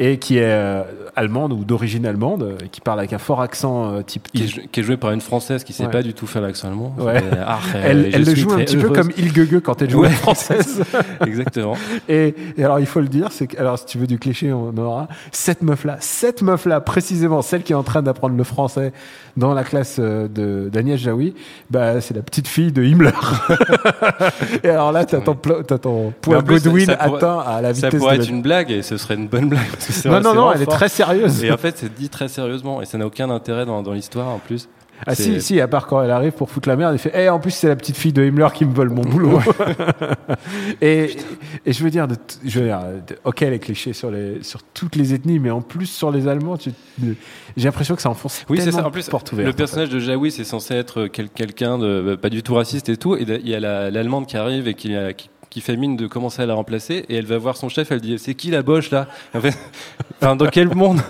Et 0.00 0.18
qui 0.18 0.38
est 0.38 0.42
euh, 0.44 0.82
allemande 1.16 1.52
ou 1.52 1.64
d'origine 1.64 2.06
allemande, 2.06 2.42
euh, 2.44 2.56
qui 2.70 2.80
parle 2.80 3.00
avec 3.00 3.12
un 3.12 3.18
fort 3.18 3.40
accent 3.40 3.92
euh, 3.94 4.02
type. 4.02 4.28
qui 4.32 4.44
est, 4.44 4.68
qui 4.70 4.78
est 4.80 4.82
jouée 4.84 4.96
par 4.96 5.10
une 5.10 5.20
française 5.20 5.64
qui 5.64 5.72
sait 5.72 5.86
Ouais. 5.86 5.90
pas 5.90 6.02
du 6.02 6.14
tout 6.14 6.28
faire 6.28 6.40
l'accent 6.42 6.68
allemand. 6.68 6.94
Ouais. 6.98 7.18
C'est, 7.18 7.38
ah, 7.44 7.58
Elle, 7.74 8.10
je 8.12 8.16
elle 8.16 8.24
le 8.24 8.34
joue 8.36 8.52
un 8.52 8.58
petit 8.58 8.76
peu 8.76 8.90
comme 8.90 9.10
Ilgege 9.18 9.60
quand 9.60 9.82
elle 9.82 9.90
joue 9.90 10.02
Ouais. 10.02 10.10
française. 10.10 10.82
Exactement. 11.26 11.76
Et, 12.08 12.34
et 12.56 12.64
alors, 12.64 12.78
il 12.78 12.86
faut 12.86 13.00
le 13.00 13.08
dire, 13.08 13.32
c'est 13.32 13.48
que, 13.48 13.58
alors, 13.58 13.76
si 13.78 13.86
tu 13.86 13.98
veux 13.98 14.06
du 14.06 14.20
cliché, 14.20 14.52
on 14.52 14.76
aura. 14.78 15.08
Cette 15.32 15.62
meuf-là, 15.62 15.96
cette 15.98 16.42
meuf-là, 16.42 16.80
précisément, 16.80 17.42
celle 17.42 17.64
qui 17.64 17.72
est 17.72 17.76
en 17.76 17.82
train 17.82 18.02
d'apprendre 18.02 18.36
le 18.36 18.44
français 18.44 18.92
dans 19.38 19.54
la 19.54 19.64
classe 19.64 19.96
euh, 19.98 20.28
de 20.28 20.68
d'Agnès 20.68 20.98
Jaoui, 21.00 21.34
bah, 21.70 22.00
c'est 22.00 22.14
la 22.14 22.22
petite 22.22 22.48
fille 22.48 22.72
de 22.72 22.82
Himmler. 22.82 23.10
et 24.62 24.68
alors 24.68 24.92
là, 24.92 25.04
ton 25.04 25.18
Mais 25.34 26.12
point 26.20 26.36
ça- 26.38 26.42
Godwin 26.42 26.86
ça 26.86 26.96
pourrait- 26.96 27.16
atteint 27.16 27.38
à 27.40 27.60
la 27.62 27.74
Ça 27.74 27.86
vitesse 27.88 28.00
pourrait 28.00 28.16
de 28.18 28.22
être 28.22 28.28
la- 28.28 28.34
une 28.36 28.42
blague 28.42 28.70
et 28.70 28.82
ce 28.82 28.96
serait 28.96 29.14
une 29.14 29.28
bonne 29.28 29.48
blague. 29.48 29.68
parce 29.70 29.86
que 29.86 29.92
c'est 29.92 30.08
Non, 30.08 30.20
non, 30.20 30.34
non, 30.34 30.52
elle 30.52 30.62
est 30.62 30.66
très 30.66 30.88
sérieuse. 30.88 31.42
Et 31.44 31.50
en 31.52 31.56
fait, 31.56 31.78
c'est 31.78 31.94
dit 31.94 32.08
très 32.08 32.28
sérieusement 32.28 32.82
et 32.82 32.84
ça 32.84 32.98
n'a 32.98 33.06
aucun 33.06 33.30
intérêt 33.30 33.64
dans, 33.66 33.82
dans 33.82 33.92
l'histoire 33.92 34.28
en 34.28 34.38
plus. 34.38 34.68
Ah 35.06 35.14
si, 35.14 35.40
si, 35.40 35.60
à 35.60 35.68
part 35.68 35.86
quand 35.86 36.02
elle 36.02 36.10
arrive 36.10 36.32
pour 36.32 36.50
foutre 36.50 36.68
la 36.68 36.76
merde, 36.76 36.92
elle 36.92 36.98
fait 36.98 37.12
Eh, 37.14 37.28
en 37.28 37.38
plus 37.38 37.50
c'est 37.52 37.68
la 37.68 37.76
petite 37.76 37.96
fille 37.96 38.12
de 38.12 38.22
Himmler 38.24 38.48
qui 38.54 38.64
me 38.64 38.74
vole 38.74 38.90
mon 38.90 39.02
boulot. 39.02 39.40
et, 40.80 41.16
et 41.66 41.72
je 41.72 41.84
veux 41.84 41.90
dire, 41.90 42.08
de 42.08 42.14
t- 42.14 42.36
je 42.44 42.58
veux 42.60 42.66
dire 42.66 42.80
de- 43.06 43.16
ok 43.24 43.40
les 43.40 43.58
clichés 43.58 43.92
sur, 43.92 44.10
les, 44.10 44.42
sur 44.42 44.62
toutes 44.62 44.96
les 44.96 45.14
ethnies, 45.14 45.38
mais 45.38 45.50
en 45.50 45.60
plus 45.60 45.86
sur 45.86 46.10
les 46.10 46.26
Allemands, 46.28 46.56
j'ai 46.58 47.64
l'impression 47.64 47.94
que 47.96 48.02
ça 48.02 48.10
enfonce 48.10 48.44
Oui, 48.48 48.58
c'est 48.58 48.64
tellement 48.64 48.80
ça. 48.80 48.86
En 48.86 48.90
plus, 48.90 49.08
portes 49.08 49.32
ouvertes, 49.32 49.44
le 49.46 49.50
en 49.50 49.52
fait. 49.52 49.56
personnage 49.58 49.88
de 49.90 49.98
Jaoui, 50.00 50.30
c'est 50.30 50.44
censé 50.44 50.74
être 50.74 51.06
quel- 51.06 51.30
quelqu'un 51.30 51.78
de 51.78 52.16
pas 52.20 52.30
du 52.30 52.42
tout 52.42 52.54
raciste 52.54 52.88
et 52.88 52.96
tout. 52.96 53.16
Et 53.16 53.22
il 53.22 53.48
y 53.48 53.54
a 53.54 53.60
la- 53.60 53.90
l'allemande 53.90 54.26
qui 54.26 54.36
arrive 54.36 54.68
et 54.68 54.74
qui, 54.74 54.94
qui, 55.16 55.30
qui 55.50 55.60
fait 55.60 55.76
mine 55.76 55.96
de 55.96 56.06
commencer 56.06 56.42
à 56.42 56.46
la 56.46 56.54
remplacer. 56.54 57.04
Et 57.08 57.16
elle 57.16 57.26
va 57.26 57.38
voir 57.38 57.56
son 57.56 57.68
chef. 57.68 57.90
Elle 57.92 58.00
dit 58.00 58.18
C'est 58.18 58.34
qui 58.34 58.50
la 58.50 58.62
boche 58.62 58.90
là? 58.90 59.06
En 59.34 59.40
fait, 59.40 59.56
Enfin, 60.20 60.36
dans 60.36 60.46
quel 60.46 60.74
monde? 60.74 61.00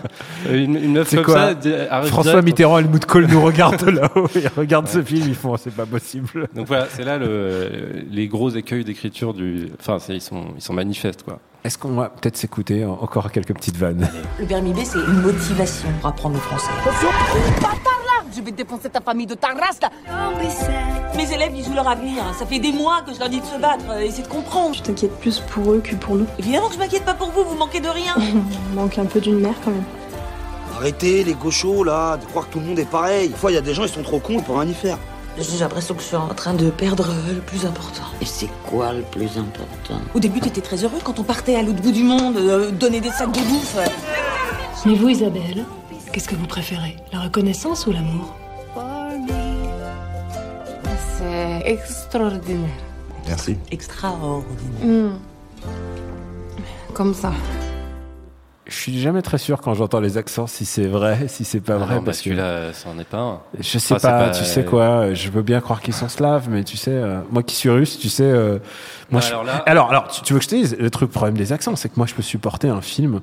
Une, 0.50 0.76
une 0.76 0.92
meuf 0.92 1.14
comme 1.14 1.24
quoi? 1.24 1.34
ça 1.54 2.02
François 2.04 2.32
direct- 2.32 2.44
Mitterrand 2.44 2.78
et 2.78 2.82
Helmut 2.82 3.04
Kohl 3.06 3.26
nous 3.26 3.42
regardent 3.42 3.88
là-haut, 3.88 4.28
ils 4.34 4.48
regardent 4.56 4.88
ce 4.88 5.02
film, 5.02 5.26
ils 5.28 5.34
font 5.34 5.56
c'est 5.56 5.74
pas 5.74 5.86
possible. 5.86 6.46
Donc 6.54 6.66
voilà, 6.66 6.86
c'est 6.90 7.04
là 7.04 7.16
le, 7.18 7.70
les 8.10 8.28
gros 8.28 8.50
écueils 8.50 8.84
d'écriture 8.84 9.32
du. 9.34 9.68
Enfin, 9.80 9.98
ils 10.12 10.20
sont, 10.20 10.44
ils 10.56 10.62
sont 10.62 10.74
manifestes 10.74 11.22
quoi. 11.22 11.38
Est-ce 11.64 11.76
qu'on 11.78 11.88
va 11.94 12.08
peut-être 12.10 12.36
s'écouter 12.36 12.84
en- 12.84 12.92
encore 13.00 13.32
quelques 13.32 13.54
petites 13.54 13.76
vannes? 13.76 14.08
Le 14.38 14.46
permis 14.46 14.72
B, 14.72 14.78
c'est 14.84 14.98
une 14.98 15.22
motivation 15.22 15.88
pour 16.00 16.10
apprendre 16.10 16.34
le 16.36 16.40
français. 16.40 16.70
Je 18.38 18.42
vais 18.44 18.52
défoncer 18.52 18.88
ta 18.88 19.00
famille 19.00 19.26
de 19.26 19.34
ta 19.34 19.48
race 19.48 19.80
là 19.82 19.90
Mes 21.16 21.32
élèves, 21.32 21.52
ils 21.56 21.64
jouent 21.64 21.74
leur 21.74 21.88
avenir. 21.88 22.22
Ça 22.38 22.46
fait 22.46 22.60
des 22.60 22.70
mois 22.70 23.02
que 23.04 23.12
je 23.12 23.18
leur 23.18 23.28
dis 23.28 23.40
de 23.40 23.44
se 23.46 23.58
battre. 23.58 23.84
euh, 23.90 23.98
Essayez 24.00 24.22
de 24.22 24.28
comprendre. 24.28 24.76
Je 24.76 24.82
t'inquiète 24.82 25.18
plus 25.18 25.40
pour 25.40 25.72
eux 25.72 25.80
que 25.82 25.96
pour 25.96 26.14
nous. 26.14 26.26
Évidemment 26.38 26.68
que 26.68 26.74
je 26.74 26.78
m'inquiète 26.78 27.04
pas 27.04 27.14
pour 27.14 27.30
vous, 27.30 27.42
vous 27.44 27.56
manquez 27.56 27.80
de 27.80 27.88
rien. 27.88 28.14
On 28.72 28.74
manque 28.80 28.96
un 28.98 29.06
peu 29.06 29.20
d'une 29.20 29.40
mère 29.40 29.54
quand 29.64 29.72
même. 29.72 29.82
Arrêtez 30.76 31.24
les 31.24 31.34
gauchos 31.34 31.82
là, 31.82 32.16
de 32.16 32.24
croire 32.26 32.46
que 32.46 32.52
tout 32.52 32.60
le 32.60 32.66
monde 32.66 32.78
est 32.78 32.88
pareil. 32.88 33.28
Des 33.30 33.34
fois, 33.34 33.50
il 33.50 33.54
y 33.54 33.58
a 33.58 33.60
des 33.62 33.74
gens, 33.74 33.82
ils 33.82 33.88
sont 33.88 34.02
trop 34.04 34.20
cons, 34.20 34.34
ils 34.34 34.42
peuvent 34.44 34.56
rien 34.56 34.70
y 34.70 34.74
faire. 34.74 34.98
J'ai 35.36 35.58
l'impression 35.58 35.94
que 35.94 36.00
je 36.00 36.06
suis 36.06 36.16
en 36.16 36.28
train 36.28 36.54
de 36.54 36.70
perdre 36.70 37.06
euh, 37.08 37.34
le 37.34 37.40
plus 37.40 37.66
important. 37.66 38.02
Et 38.20 38.24
c'est 38.24 38.48
quoi 38.68 38.92
le 38.92 39.02
plus 39.02 39.36
important? 39.38 40.00
Au 40.14 40.20
début, 40.20 40.38
t'étais 40.40 40.60
très 40.60 40.76
heureux 40.84 40.98
quand 41.02 41.18
on 41.18 41.24
partait 41.24 41.56
à 41.56 41.62
l'autre 41.62 41.80
bout 41.82 41.92
du 41.92 42.04
monde, 42.04 42.36
euh, 42.36 42.70
donner 42.70 43.00
des 43.00 43.10
sacs 43.10 43.32
de 43.32 43.40
bouffe. 43.40 43.76
Mais 44.86 44.94
vous, 44.94 45.08
Isabelle, 45.08 45.64
qu'est-ce 46.12 46.28
que 46.28 46.34
vous 46.34 46.46
préférez 46.46 46.96
La 47.12 47.20
reconnaissance 47.20 47.86
ou 47.86 47.92
l'amour 47.92 48.34
C'est 51.16 51.62
extraordinaire. 51.64 52.70
Merci. 53.26 53.56
Extraordinaire. 53.70 54.84
Hmm. 54.84 55.18
Comme 56.94 57.14
ça. 57.14 57.32
Je 58.68 58.74
suis 58.76 59.00
jamais 59.00 59.22
très 59.22 59.38
sûr 59.38 59.62
quand 59.62 59.72
j'entends 59.72 60.00
les 60.00 60.18
accents 60.18 60.46
si 60.46 60.66
c'est 60.66 60.86
vrai, 60.86 61.26
si 61.28 61.44
c'est 61.44 61.60
pas 61.60 61.74
Ah 61.76 61.78
vrai, 61.78 61.94
non, 61.94 62.00
bah, 62.00 62.06
parce 62.06 62.18
que 62.18 62.24
celui-là, 62.24 62.72
ça 62.74 62.90
en 62.94 62.98
est 62.98 63.04
pas 63.08 63.18
un. 63.18 63.40
Je 63.58 63.78
sais 63.78 63.94
Enfin, 63.94 64.10
pas, 64.10 64.30
tu 64.30 64.44
sais 64.44 64.62
quoi, 64.64 64.82
euh, 64.84 65.14
je 65.14 65.30
veux 65.30 65.40
bien 65.40 65.60
croire 65.62 65.80
qu'ils 65.80 65.94
sont 65.94 66.08
slaves, 66.10 66.48
mais 66.50 66.64
tu 66.64 66.76
sais, 66.76 66.90
euh, 66.92 67.20
moi 67.30 67.42
qui 67.42 67.54
suis 67.56 67.70
russe, 67.70 67.98
tu 67.98 68.10
sais, 68.10 68.24
euh, 68.24 68.58
moi 69.10 69.20
Non, 69.22 69.26
je- 69.26 69.30
alors 69.32 69.44
là- 69.44 69.62
alors, 69.64 69.88
alors, 69.90 70.08
tu, 70.08 70.34
veux 70.34 70.38
que 70.38 70.44
je 70.44 70.50
te 70.50 70.54
dise, 70.54 70.76
le 70.78 70.90
truc 70.90 71.10
problème 71.10 71.38
des 71.38 71.52
accents, 71.54 71.76
c'est 71.76 71.88
que 71.88 71.94
moi 71.96 72.06
je 72.06 72.12
peux 72.14 72.20
supporter 72.22 72.68
un 72.68 72.82
film 72.82 73.20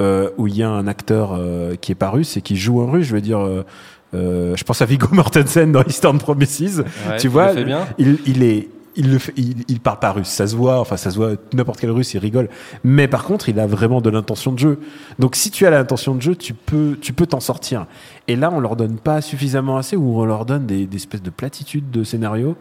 euh, 0.00 0.30
où 0.38 0.46
il 0.46 0.56
y 0.56 0.62
a 0.62 0.68
un 0.70 0.86
acteur 0.86 1.34
euh, 1.34 1.74
qui 1.76 1.92
est 1.92 1.96
pas 1.96 2.08
russe 2.08 2.38
et 2.38 2.40
qui 2.40 2.56
joue 2.56 2.80
un 2.80 2.90
russe, 2.90 3.06
je 3.06 3.12
veux 3.14 3.20
dire, 3.20 3.40
euh, 3.44 3.66
euh, 4.14 4.56
je 4.56 4.64
pense 4.64 4.80
à 4.80 4.86
Viggo 4.86 5.08
Mortensen 5.12 5.72
dans 5.72 5.82
Eastern 5.84 6.16
Promises, 6.18 6.84
Ouais, 7.06 7.18
tu 7.18 7.28
vois, 7.28 7.52
bien. 7.52 7.86
il 7.98 8.42
est 8.42 8.68
il 8.96 9.12
le 9.12 9.78
parle 9.78 9.98
pas 9.98 10.12
russe, 10.12 10.28
ça 10.28 10.46
se 10.46 10.56
voit, 10.56 10.80
enfin 10.80 10.96
ça 10.96 11.10
se 11.10 11.16
voit, 11.16 11.32
n'importe 11.52 11.80
quel 11.80 11.90
russe, 11.90 12.14
il 12.14 12.18
rigole. 12.18 12.48
Mais 12.84 13.08
par 13.08 13.24
contre, 13.24 13.48
il 13.48 13.60
a 13.60 13.66
vraiment 13.66 14.00
de 14.00 14.10
l'intention 14.10 14.52
de 14.52 14.58
jeu. 14.58 14.80
Donc 15.18 15.36
si 15.36 15.50
tu 15.50 15.66
as 15.66 15.70
l'intention 15.70 16.14
de 16.14 16.22
jeu, 16.22 16.34
tu 16.34 16.54
peux, 16.54 16.96
tu 17.00 17.12
peux 17.12 17.26
t'en 17.26 17.40
sortir. 17.40 17.86
Et 18.28 18.36
là, 18.36 18.50
on 18.52 18.60
leur 18.60 18.76
donne 18.76 18.98
pas 18.98 19.20
suffisamment 19.20 19.76
assez, 19.76 19.96
ou 19.96 20.20
on 20.20 20.24
leur 20.24 20.46
donne 20.46 20.66
des, 20.66 20.88
espèces 20.94 21.22
de 21.22 21.30
platitudes 21.30 21.90
de 21.90 22.04
scénario. 22.04 22.56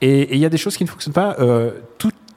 Et 0.00 0.34
il 0.34 0.40
y 0.40 0.44
a 0.44 0.48
des 0.48 0.56
choses 0.56 0.76
qui 0.76 0.84
ne 0.84 0.88
fonctionnent 0.88 1.12
pas. 1.12 1.36
Euh, 1.38 1.72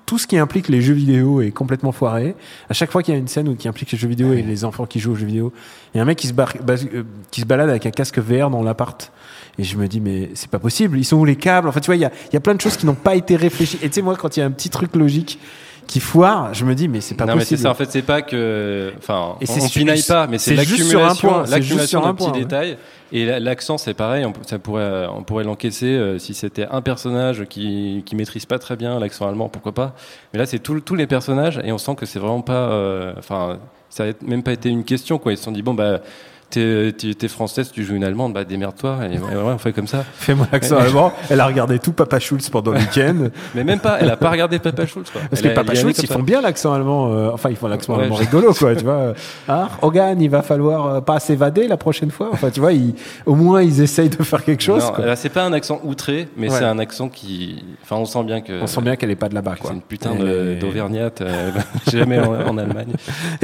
tout 0.06 0.18
ce 0.20 0.28
qui 0.28 0.38
implique 0.38 0.70
les 0.70 0.82
jeux 0.82 0.94
vidéo 0.94 1.42
est 1.42 1.52
complètement 1.52 1.92
foiré. 1.92 2.36
À 2.70 2.74
chaque 2.74 2.92
fois 2.92 3.02
qu'il 3.02 3.14
y 3.14 3.18
a 3.18 3.20
une 3.20 3.28
scène 3.28 3.48
où- 3.50 3.56
qui 3.56 3.68
implique 3.68 3.92
les 3.92 3.98
jeux 3.98 4.08
vidéo 4.08 4.34
et 4.34 4.42
les 4.44 4.64
enfants 4.64 4.86
qui 4.86 5.00
jouent 5.00 5.14
aux 5.14 5.16
jeux 5.16 5.26
vidéo, 5.26 5.52
il 5.94 5.98
y 5.98 6.00
a 6.00 6.04
un 6.04 6.06
mec 6.06 6.18
qui 6.18 6.28
se, 6.28 6.34
bar- 6.34 6.54
euh, 6.70 7.04
qui 7.32 7.42
se 7.42 7.46
balade 7.46 7.70
avec 7.70 7.86
un 7.86 7.92
casque 7.92 8.20
VR 8.20 8.50
dans 8.50 8.62
l'appart. 8.62 9.12
Et 9.58 9.64
je 9.64 9.78
me 9.78 9.88
dis, 9.88 10.02
mais 10.02 10.30
c'est 10.36 10.50
pas 10.50 10.60
possible. 10.60 10.98
Ils 10.98 11.06
sont 11.06 11.18
où 11.18 11.26
les 11.26 11.38
câbles? 11.38 11.68
Enfin, 11.70 11.80
tu 11.80 11.88
vois, 11.88 11.96
il 11.96 12.02
y 12.02 12.06
a, 12.06 12.12
il 12.30 12.34
y 12.34 12.38
a 12.38 12.40
plein 12.42 12.54
de 12.56 12.62
choses 12.62 12.78
qui 12.78 12.86
n'ont 12.86 12.94
pas 12.94 13.16
été 13.16 13.36
réfléchies. 13.36 13.80
Et 13.82 13.88
tu 13.90 13.96
sais, 13.96 14.02
moi, 14.02 14.16
quand 14.16 14.36
il 14.38 14.42
y 14.42 14.44
a 14.44 14.46
un 14.46 14.52
petit 14.52 14.70
truc 14.70 14.96
logique 14.96 15.40
qui 15.88 16.00
foire, 16.00 16.54
je 16.54 16.66
me 16.66 16.74
dis, 16.76 16.88
mais 16.88 17.02
c'est 17.02 17.16
pas 17.16 17.26
non, 17.26 17.36
mais 17.36 17.46
c'est 17.46 17.58
ça. 17.58 17.70
En 17.72 17.74
fait, 17.76 17.90
c'est 17.92 18.02
pas 18.02 18.22
que, 18.22 18.92
enfin, 18.98 19.36
on, 19.40 19.64
on 19.64 19.70
pinaille 19.70 20.04
pas, 20.04 20.28
mais 20.28 20.38
c'est 20.38 20.56
l'accumulation, 20.56 21.44
l'accumulation 21.44 22.00
sur 22.02 22.08
un 22.08 22.12
de 22.12 22.18
petits 22.18 22.26
point, 22.26 22.34
ouais. 22.34 22.40
détails. 22.44 22.78
Et 23.12 23.26
la- 23.26 23.40
l'accent, 23.40 23.78
c'est 23.78 23.94
pareil. 23.94 24.26
On, 24.26 24.34
ça 24.46 24.58
pourrait, 24.60 25.06
on 25.16 25.24
pourrait 25.24 25.44
l'encaisser 25.44 25.86
euh, 25.86 26.18
si 26.18 26.34
c'était 26.34 26.68
un 26.70 26.82
personnage 26.82 27.46
qui, 27.48 28.04
qui 28.06 28.16
maîtrise 28.16 28.46
pas 28.46 28.58
très 28.60 28.76
bien 28.76 29.00
l'accent 29.00 29.28
allemand, 29.28 29.48
pourquoi 29.48 29.74
pas. 29.74 29.94
Mais 30.34 30.40
là, 30.40 30.46
c'est 30.46 30.60
tous 30.60 30.96
les 30.96 31.08
personnages, 31.08 31.62
et 31.64 31.72
on 31.72 31.78
sent 31.78 31.96
que 31.96 32.06
c'est 32.06 32.20
vraiment 32.20 32.42
pas, 32.42 32.54
euh, 32.72 33.14
enfin, 33.18 33.60
ça 33.90 34.06
a 34.06 34.08
même 34.26 34.44
pas 34.44 34.54
été 34.54 34.70
une 34.70 34.84
question, 34.84 35.18
quoi. 35.20 35.34
Ils 35.34 35.38
se 35.38 35.44
sont 35.44 35.52
dit, 35.52 35.62
bon, 35.62 35.74
bah, 35.74 36.00
t'es, 36.50 36.94
t'es 37.18 37.28
française, 37.28 37.72
tu 37.72 37.84
joues 37.84 37.96
une 37.96 38.04
allemande, 38.04 38.34
bah, 38.34 38.44
démerde-toi. 38.44 38.98
Et 39.12 39.18
ouais, 39.20 39.34
on 39.44 39.58
fait 39.58 39.74
comme 39.74 39.88
ça. 39.88 40.04
Fais-moi 40.14 40.48
l'accent 40.52 40.78
allemand. 40.78 41.12
Elle 41.30 41.40
a 41.42 41.46
regardé 41.48 41.80
tout 41.80 41.92
Papa 41.92 42.20
Schulz 42.20 42.50
pendant 42.50 42.72
le 42.72 42.80
week-end. 42.80 43.28
Mais 43.56 43.64
même 43.64 43.80
pas, 43.80 43.98
elle 44.00 44.10
a 44.10 44.18
pas 44.18 44.30
regardé 44.30 44.60
Papa 44.60 44.86
Schulz, 44.86 45.10
quoi. 45.12 45.22
Parce 45.30 45.42
Elle 45.42 45.48
que 45.54 45.60
a- 45.60 45.64
Papa 45.64 45.76
Schulz, 45.76 45.98
ils 46.02 46.08
font 46.08 46.24
bien 46.24 46.42
l'accent 46.42 46.74
allemand. 46.74 47.12
euh, 47.14 47.30
enfin, 47.34 47.50
ils 47.50 47.56
font 47.56 47.68
l'accent 47.68 47.96
Ouais, 47.96 48.04
allemand 48.04 48.16
je- 48.16 48.22
rigolo, 48.22 48.54
quoi. 48.54 48.76
tu 48.78 48.84
vois. 48.84 49.14
Ah, 49.48 49.70
Hogan, 49.82 50.22
il 50.22 50.30
va 50.30 50.42
falloir 50.42 50.88
euh, 50.88 51.02
pas 51.02 51.20
s'évader 51.20 51.68
la 51.68 51.78
prochaine 51.78 52.12
fois. 52.12 52.30
Enfin, 52.32 52.50
tu 52.50 52.60
vois, 52.60 52.74
ils- 52.74 52.96
au 53.26 53.36
moins, 53.36 53.62
ils 53.62 53.82
essayent 53.82 54.10
de 54.10 54.24
faire 54.24 54.44
quelque 54.44 54.64
chose. 54.64 54.84
C'est 55.16 55.30
pas 55.30 55.44
un 55.44 55.54
accent 55.54 55.80
outré, 55.84 56.28
mais 56.38 56.50
Ouais. 56.52 56.58
c'est 56.58 56.66
un 56.66 56.80
accent 56.80 57.10
qui. 57.10 57.64
Enfin, 57.84 57.96
on 57.98 58.06
sent 58.06 58.24
bien 58.24 58.42
que. 58.42 58.62
On 58.62 58.68
sent 58.68 58.82
bien 58.82 58.96
qu'elle 58.96 59.12
est 59.12 59.16
pas 59.16 59.30
de 59.30 59.36
là-bas, 59.36 59.56
quoi. 59.60 59.70
C'est 59.72 59.76
une 59.76 59.82
putain 59.82 60.12
d'auvergnate. 60.60 61.22
euh, 61.22 61.52
jamais 61.92 62.20
en, 62.20 62.34
en 62.50 62.58
Allemagne. 62.58 62.94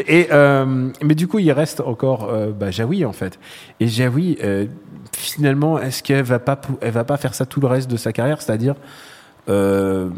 Et 0.08 0.28
mais 1.04 1.16
du 1.16 1.28
coup, 1.28 1.40
il 1.40 1.52
reste 1.52 1.82
encore 1.82 2.32
bah, 2.60 2.72
Jaoui 2.92 3.06
en 3.06 3.14
fait. 3.14 3.40
Et 3.80 3.88
Jaoui, 3.88 4.38
euh, 4.44 4.66
finalement, 5.16 5.80
est-ce 5.80 6.04
qu'elle 6.04 6.24
va 6.24 6.40
pas, 6.40 6.60
elle 6.82 6.92
va 6.92 7.04
pas 7.04 7.18
faire 7.18 7.34
ça 7.34 7.46
tout 7.46 7.60
le 7.60 7.68
reste 7.68 7.90
de 7.90 7.98
sa 7.98 8.12
carrière, 8.12 8.42
c'est-à-dire 8.42 8.76
euh, 9.50 10.10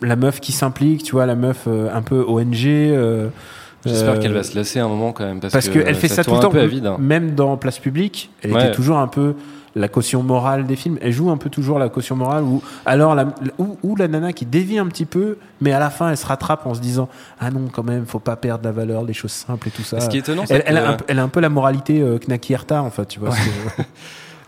la 0.00 0.16
meuf 0.16 0.40
qui 0.40 0.52
s'implique, 0.52 1.02
tu 1.02 1.12
vois, 1.12 1.26
la 1.26 1.34
meuf 1.34 1.64
euh, 1.66 1.90
un 1.92 2.02
peu 2.02 2.24
ONG. 2.26 2.66
J'espère 3.84 4.14
euh, 4.14 4.18
qu'elle 4.18 4.32
va 4.32 4.42
se 4.42 4.54
lasser 4.56 4.78
un 4.80 4.88
moment 4.88 5.12
quand 5.12 5.24
même. 5.24 5.40
Parce, 5.40 5.52
parce 5.52 5.68
que 5.68 5.78
qu'elle 5.80 5.94
fait 5.94 6.08
ça, 6.08 6.22
tout 6.24 6.32
le 6.34 6.40
temps, 6.40 6.50
vide. 6.50 6.86
hein. 6.86 6.96
même 6.98 7.34
dans 7.34 7.56
place 7.56 7.78
publique. 7.78 8.30
Elle 8.42 8.52
Ouais. 8.52 8.66
était 8.66 8.74
toujours 8.74 8.98
un 8.98 9.08
peu 9.08 9.34
la 9.74 9.88
caution 9.88 10.22
morale 10.22 10.66
des 10.66 10.76
films. 10.76 10.98
Elle 11.00 11.12
joue 11.12 11.30
un 11.30 11.38
peu 11.38 11.48
toujours 11.48 11.78
la 11.78 11.88
caution 11.88 12.14
morale 12.14 12.42
ou 12.44 12.62
alors 12.84 13.14
la, 13.14 13.26
ou, 13.58 13.78
ou 13.82 13.96
la 13.96 14.06
nana 14.06 14.34
qui 14.34 14.44
dévie 14.44 14.78
un 14.78 14.86
petit 14.86 15.06
peu, 15.06 15.38
mais 15.62 15.72
à 15.72 15.78
la 15.78 15.88
fin 15.88 16.10
elle 16.10 16.16
se 16.18 16.26
rattrape 16.26 16.66
en 16.66 16.74
se 16.74 16.80
disant 16.80 17.08
ah 17.40 17.50
non 17.50 17.68
quand 17.72 17.82
même 17.82 18.04
faut 18.04 18.18
pas 18.18 18.36
perdre 18.36 18.64
la 18.66 18.72
valeur 18.72 19.04
des 19.06 19.14
choses 19.14 19.30
simples 19.32 19.68
et 19.68 19.70
tout 19.70 19.82
ça. 19.82 19.98
Ce 20.00 20.10
qui 20.10 20.18
est 20.18 20.20
étonnant, 20.20 20.44
c'est 20.46 20.56
elle, 20.56 20.62
elle, 20.66 20.74
que- 20.74 20.80
a 20.80 20.90
un, 20.90 20.96
elle 21.08 21.18
a 21.18 21.22
un 21.22 21.28
peu 21.28 21.40
la 21.40 21.48
moralité 21.48 22.02
euh, 22.02 22.18
Knaki 22.18 22.52
Erta 22.52 22.82
en 22.82 22.90
fait, 22.90 23.06
tu 23.06 23.18
vois. 23.18 23.30
que- 23.30 23.82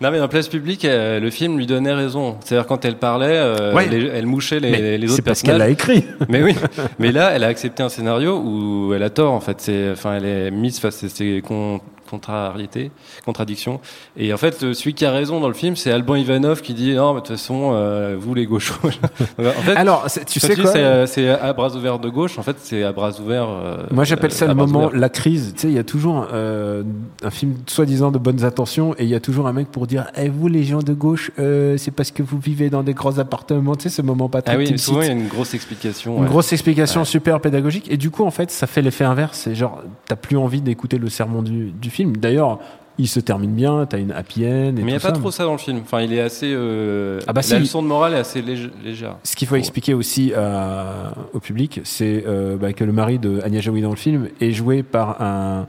Non, 0.04 0.10
mais 0.10 0.20
en 0.20 0.28
place 0.28 0.48
publique, 0.48 0.84
euh, 0.84 1.18
le 1.18 1.30
film 1.30 1.56
lui 1.56 1.64
donnait 1.66 1.94
raison. 1.94 2.36
C'est-à-dire 2.44 2.66
quand 2.66 2.84
elle 2.84 2.96
parlait, 2.96 3.26
euh, 3.38 3.72
Ouais. 3.72 3.88
les- 3.88 4.08
elle 4.08 4.26
mouchait 4.26 4.60
les, 4.60 4.68
autres 5.06 5.14
c'est 5.16 5.22
parce 5.22 5.42
personnages. 5.42 5.44
qu'elle 5.44 5.58
l'a 5.58 5.68
écrit. 5.70 6.04
Mais 6.28 6.42
oui. 6.42 6.54
Mais 6.98 7.10
là, 7.10 7.30
elle 7.34 7.42
a 7.42 7.46
accepté 7.46 7.82
un 7.82 7.88
scénario 7.88 8.36
où 8.38 8.92
elle 8.92 9.02
a 9.02 9.08
tort. 9.08 9.32
En 9.32 9.40
fait, 9.40 9.62
c'est, 9.62 9.92
enfin, 9.92 10.16
elle 10.16 10.26
est 10.26 10.50
mise 10.50 10.78
face 10.78 11.02
à 11.04 11.08
ses 11.08 11.40
con- 11.42 11.80
contrariétés, 12.18 12.90
contradictions. 13.24 13.80
Et 14.16 14.32
en 14.32 14.36
fait, 14.36 14.62
euh, 14.62 14.72
celui 14.74 14.94
qui 14.94 15.04
a 15.04 15.10
raison 15.10 15.40
dans 15.40 15.48
le 15.48 15.54
film, 15.54 15.76
c'est 15.76 15.90
Alban 15.90 16.14
Ivanov 16.16 16.62
qui 16.62 16.74
dit 16.74 16.94
non, 16.94 17.14
mais 17.14 17.20
de 17.20 17.26
toute 17.26 17.36
façon, 17.36 17.70
euh, 17.74 18.16
vous 18.18 18.34
les 18.34 18.46
gauchos. 18.46 18.74
en 19.38 19.42
fait, 19.62 19.76
Alors, 19.76 20.06
tu 20.26 20.40
sais 20.40 20.54
quoi 20.56 20.70
c'est, 20.72 20.78
euh, 20.84 21.06
c'est 21.06 21.28
à 21.28 21.52
bras 21.52 21.74
ouverts 21.74 21.98
de 21.98 22.08
gauche. 22.08 22.38
En 22.38 22.42
fait, 22.42 22.56
c'est 22.60 22.82
à 22.82 22.92
bras 22.92 23.18
ouverts. 23.20 23.48
euh, 23.48 23.84
Moi, 23.90 24.04
j'appelle 24.04 24.32
ça 24.32 24.46
le 24.46 24.54
moment, 24.54 24.86
ouverts. 24.86 24.98
la 24.98 25.08
crise. 25.08 25.52
Tu 25.54 25.62
sais, 25.62 25.68
il 25.68 25.74
y 25.74 25.78
a 25.78 25.84
toujours 25.84 26.28
euh, 26.32 26.82
un 27.22 27.30
film 27.30 27.54
soi-disant 27.66 28.10
de 28.10 28.18
bonnes 28.18 28.44
intentions 28.44 28.94
et 28.98 29.04
il 29.04 29.08
y 29.08 29.14
a 29.14 29.20
toujours 29.20 29.46
un 29.46 29.52
mec 29.52 29.68
pour 29.68 29.86
dire 29.86 30.06
Eh, 30.16 30.28
vous, 30.28 30.48
les 30.48 30.64
gens 30.64 30.82
de 30.82 30.92
gauche, 30.92 31.30
c'est 31.36 31.90
parce 31.94 32.10
que 32.10 32.22
vous 32.22 32.38
vivez 32.38 32.70
dans 32.70 32.82
des 32.82 32.94
grands 32.94 33.18
appartements. 33.18 33.74
Tu 33.76 33.84
sais, 33.84 33.88
ce 33.90 34.02
moment 34.02 34.28
pas 34.28 34.42
très 34.42 34.54
Ah 34.54 34.58
oui, 34.58 34.78
souvent 34.78 35.00
il 35.02 35.06
y 35.06 35.10
a 35.10 35.12
une 35.12 35.28
grosse 35.28 35.54
explication. 35.54 36.16
Une 36.16 36.22
ouais. 36.24 36.28
grosse 36.28 36.52
explication 36.52 37.00
Ouais. 37.00 37.04
super 37.06 37.40
pédagogique. 37.40 37.90
Et 37.90 37.96
du 37.96 38.10
coup, 38.10 38.24
en 38.24 38.30
fait, 38.30 38.50
ça 38.50 38.66
fait 38.66 38.82
l'effet 38.82 39.04
inverse. 39.04 39.38
C'est 39.44 39.54
genre, 39.54 39.82
t'as 40.06 40.16
plus 40.16 40.36
envie 40.36 40.60
d'écouter 40.60 40.98
le 40.98 41.08
sermon 41.08 41.42
du, 41.42 41.70
du 41.72 41.90
film. 41.90 42.03
D'ailleurs, 42.12 42.58
il 42.98 43.08
se 43.08 43.18
termine 43.18 43.52
bien, 43.52 43.86
t'as 43.86 43.98
une 43.98 44.12
happy 44.12 44.46
end. 44.46 44.48
Et 44.68 44.72
Mais 44.72 44.80
il 44.82 44.84
n'y 44.86 44.92
a 44.94 45.00
pas 45.00 45.08
ça. 45.08 45.12
trop 45.12 45.30
ça 45.32 45.44
dans 45.44 45.52
le 45.52 45.58
film. 45.58 45.80
Enfin, 45.82 46.00
il 46.02 46.12
est 46.12 46.20
assez. 46.20 46.52
euh, 46.54 47.18
Ah 47.26 47.32
bah 47.32 47.40
la 47.40 47.42
si. 47.42 47.58
leçon 47.58 47.82
de 47.82 47.88
morale 47.88 48.14
est 48.14 48.18
assez 48.18 48.40
lég- 48.40 48.70
légère. 48.84 49.16
Ce 49.24 49.34
qu'il 49.34 49.48
faut 49.48 49.56
expliquer 49.56 49.94
aussi 49.94 50.32
à- 50.34 51.12
au 51.32 51.40
public, 51.40 51.80
c'est 51.84 52.22
euh, 52.26 52.56
bah, 52.56 52.72
que 52.72 52.84
le 52.84 52.92
mari 52.92 53.18
de 53.18 53.40
Anya 53.44 53.60
Jaoui 53.60 53.80
dans 53.82 53.90
le 53.90 53.96
film 53.96 54.28
est 54.40 54.52
joué 54.52 54.82
par 54.84 55.20
un. 55.20 55.66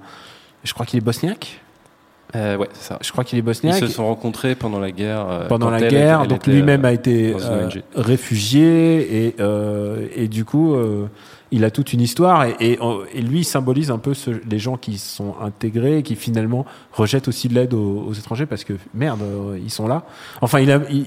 Je 0.63 0.73
crois 0.73 0.85
qu'il 0.85 0.97
est 0.99 1.01
bosniaque. 1.03 1.61
Euh, 2.35 2.57
ouais, 2.57 2.67
c'est 2.73 2.89
ça. 2.89 2.99
Je 3.01 3.11
crois 3.11 3.23
qu'il 3.23 3.37
est 3.37 3.41
Ils 3.41 3.45
bosniaque. 3.45 3.75
se 3.79 3.87
sont 3.87 4.05
rencontrés 4.07 4.55
pendant 4.55 4.79
la 4.79 4.91
guerre. 4.91 5.25
euh, 5.29 5.47
pendant 5.47 5.69
la 5.69 5.79
elle, 5.79 5.87
guerre, 5.89 6.19
elle 6.23 6.27
donc 6.27 6.45
lui-même 6.47 6.83
euh, 6.83 6.89
a 6.89 6.91
été 6.91 7.33
euh, 7.39 7.69
réfugié 7.95 9.27
et, 9.27 9.35
euh, 9.39 10.07
et 10.15 10.27
du 10.27 10.43
coup 10.45 10.73
euh, 10.75 11.05
il 11.55 11.63
a 11.63 11.71
toute 11.71 11.93
une 11.93 12.01
histoire 12.01 12.45
et, 12.45 12.55
et, 12.59 12.79
et 13.13 13.21
lui 13.21 13.39
il 13.39 13.43
symbolise 13.45 13.89
un 13.91 13.97
peu 13.97 14.13
ce- 14.13 14.41
les 14.49 14.59
gens 14.59 14.77
qui 14.77 14.97
sont 14.97 15.35
intégrés 15.41 15.97
et 15.99 16.03
qui 16.03 16.15
finalement 16.15 16.65
rejettent 16.91 17.27
aussi 17.27 17.47
de 17.47 17.53
l'aide 17.55 17.73
aux, 17.73 18.05
aux 18.07 18.13
étrangers 18.13 18.45
parce 18.45 18.63
que 18.63 18.73
merde 18.93 19.21
euh, 19.23 19.57
ils 19.63 19.71
sont 19.71 19.87
là. 19.87 20.03
Enfin 20.41 20.59
il 20.59 20.71
a 20.71 20.81
il, 20.91 21.05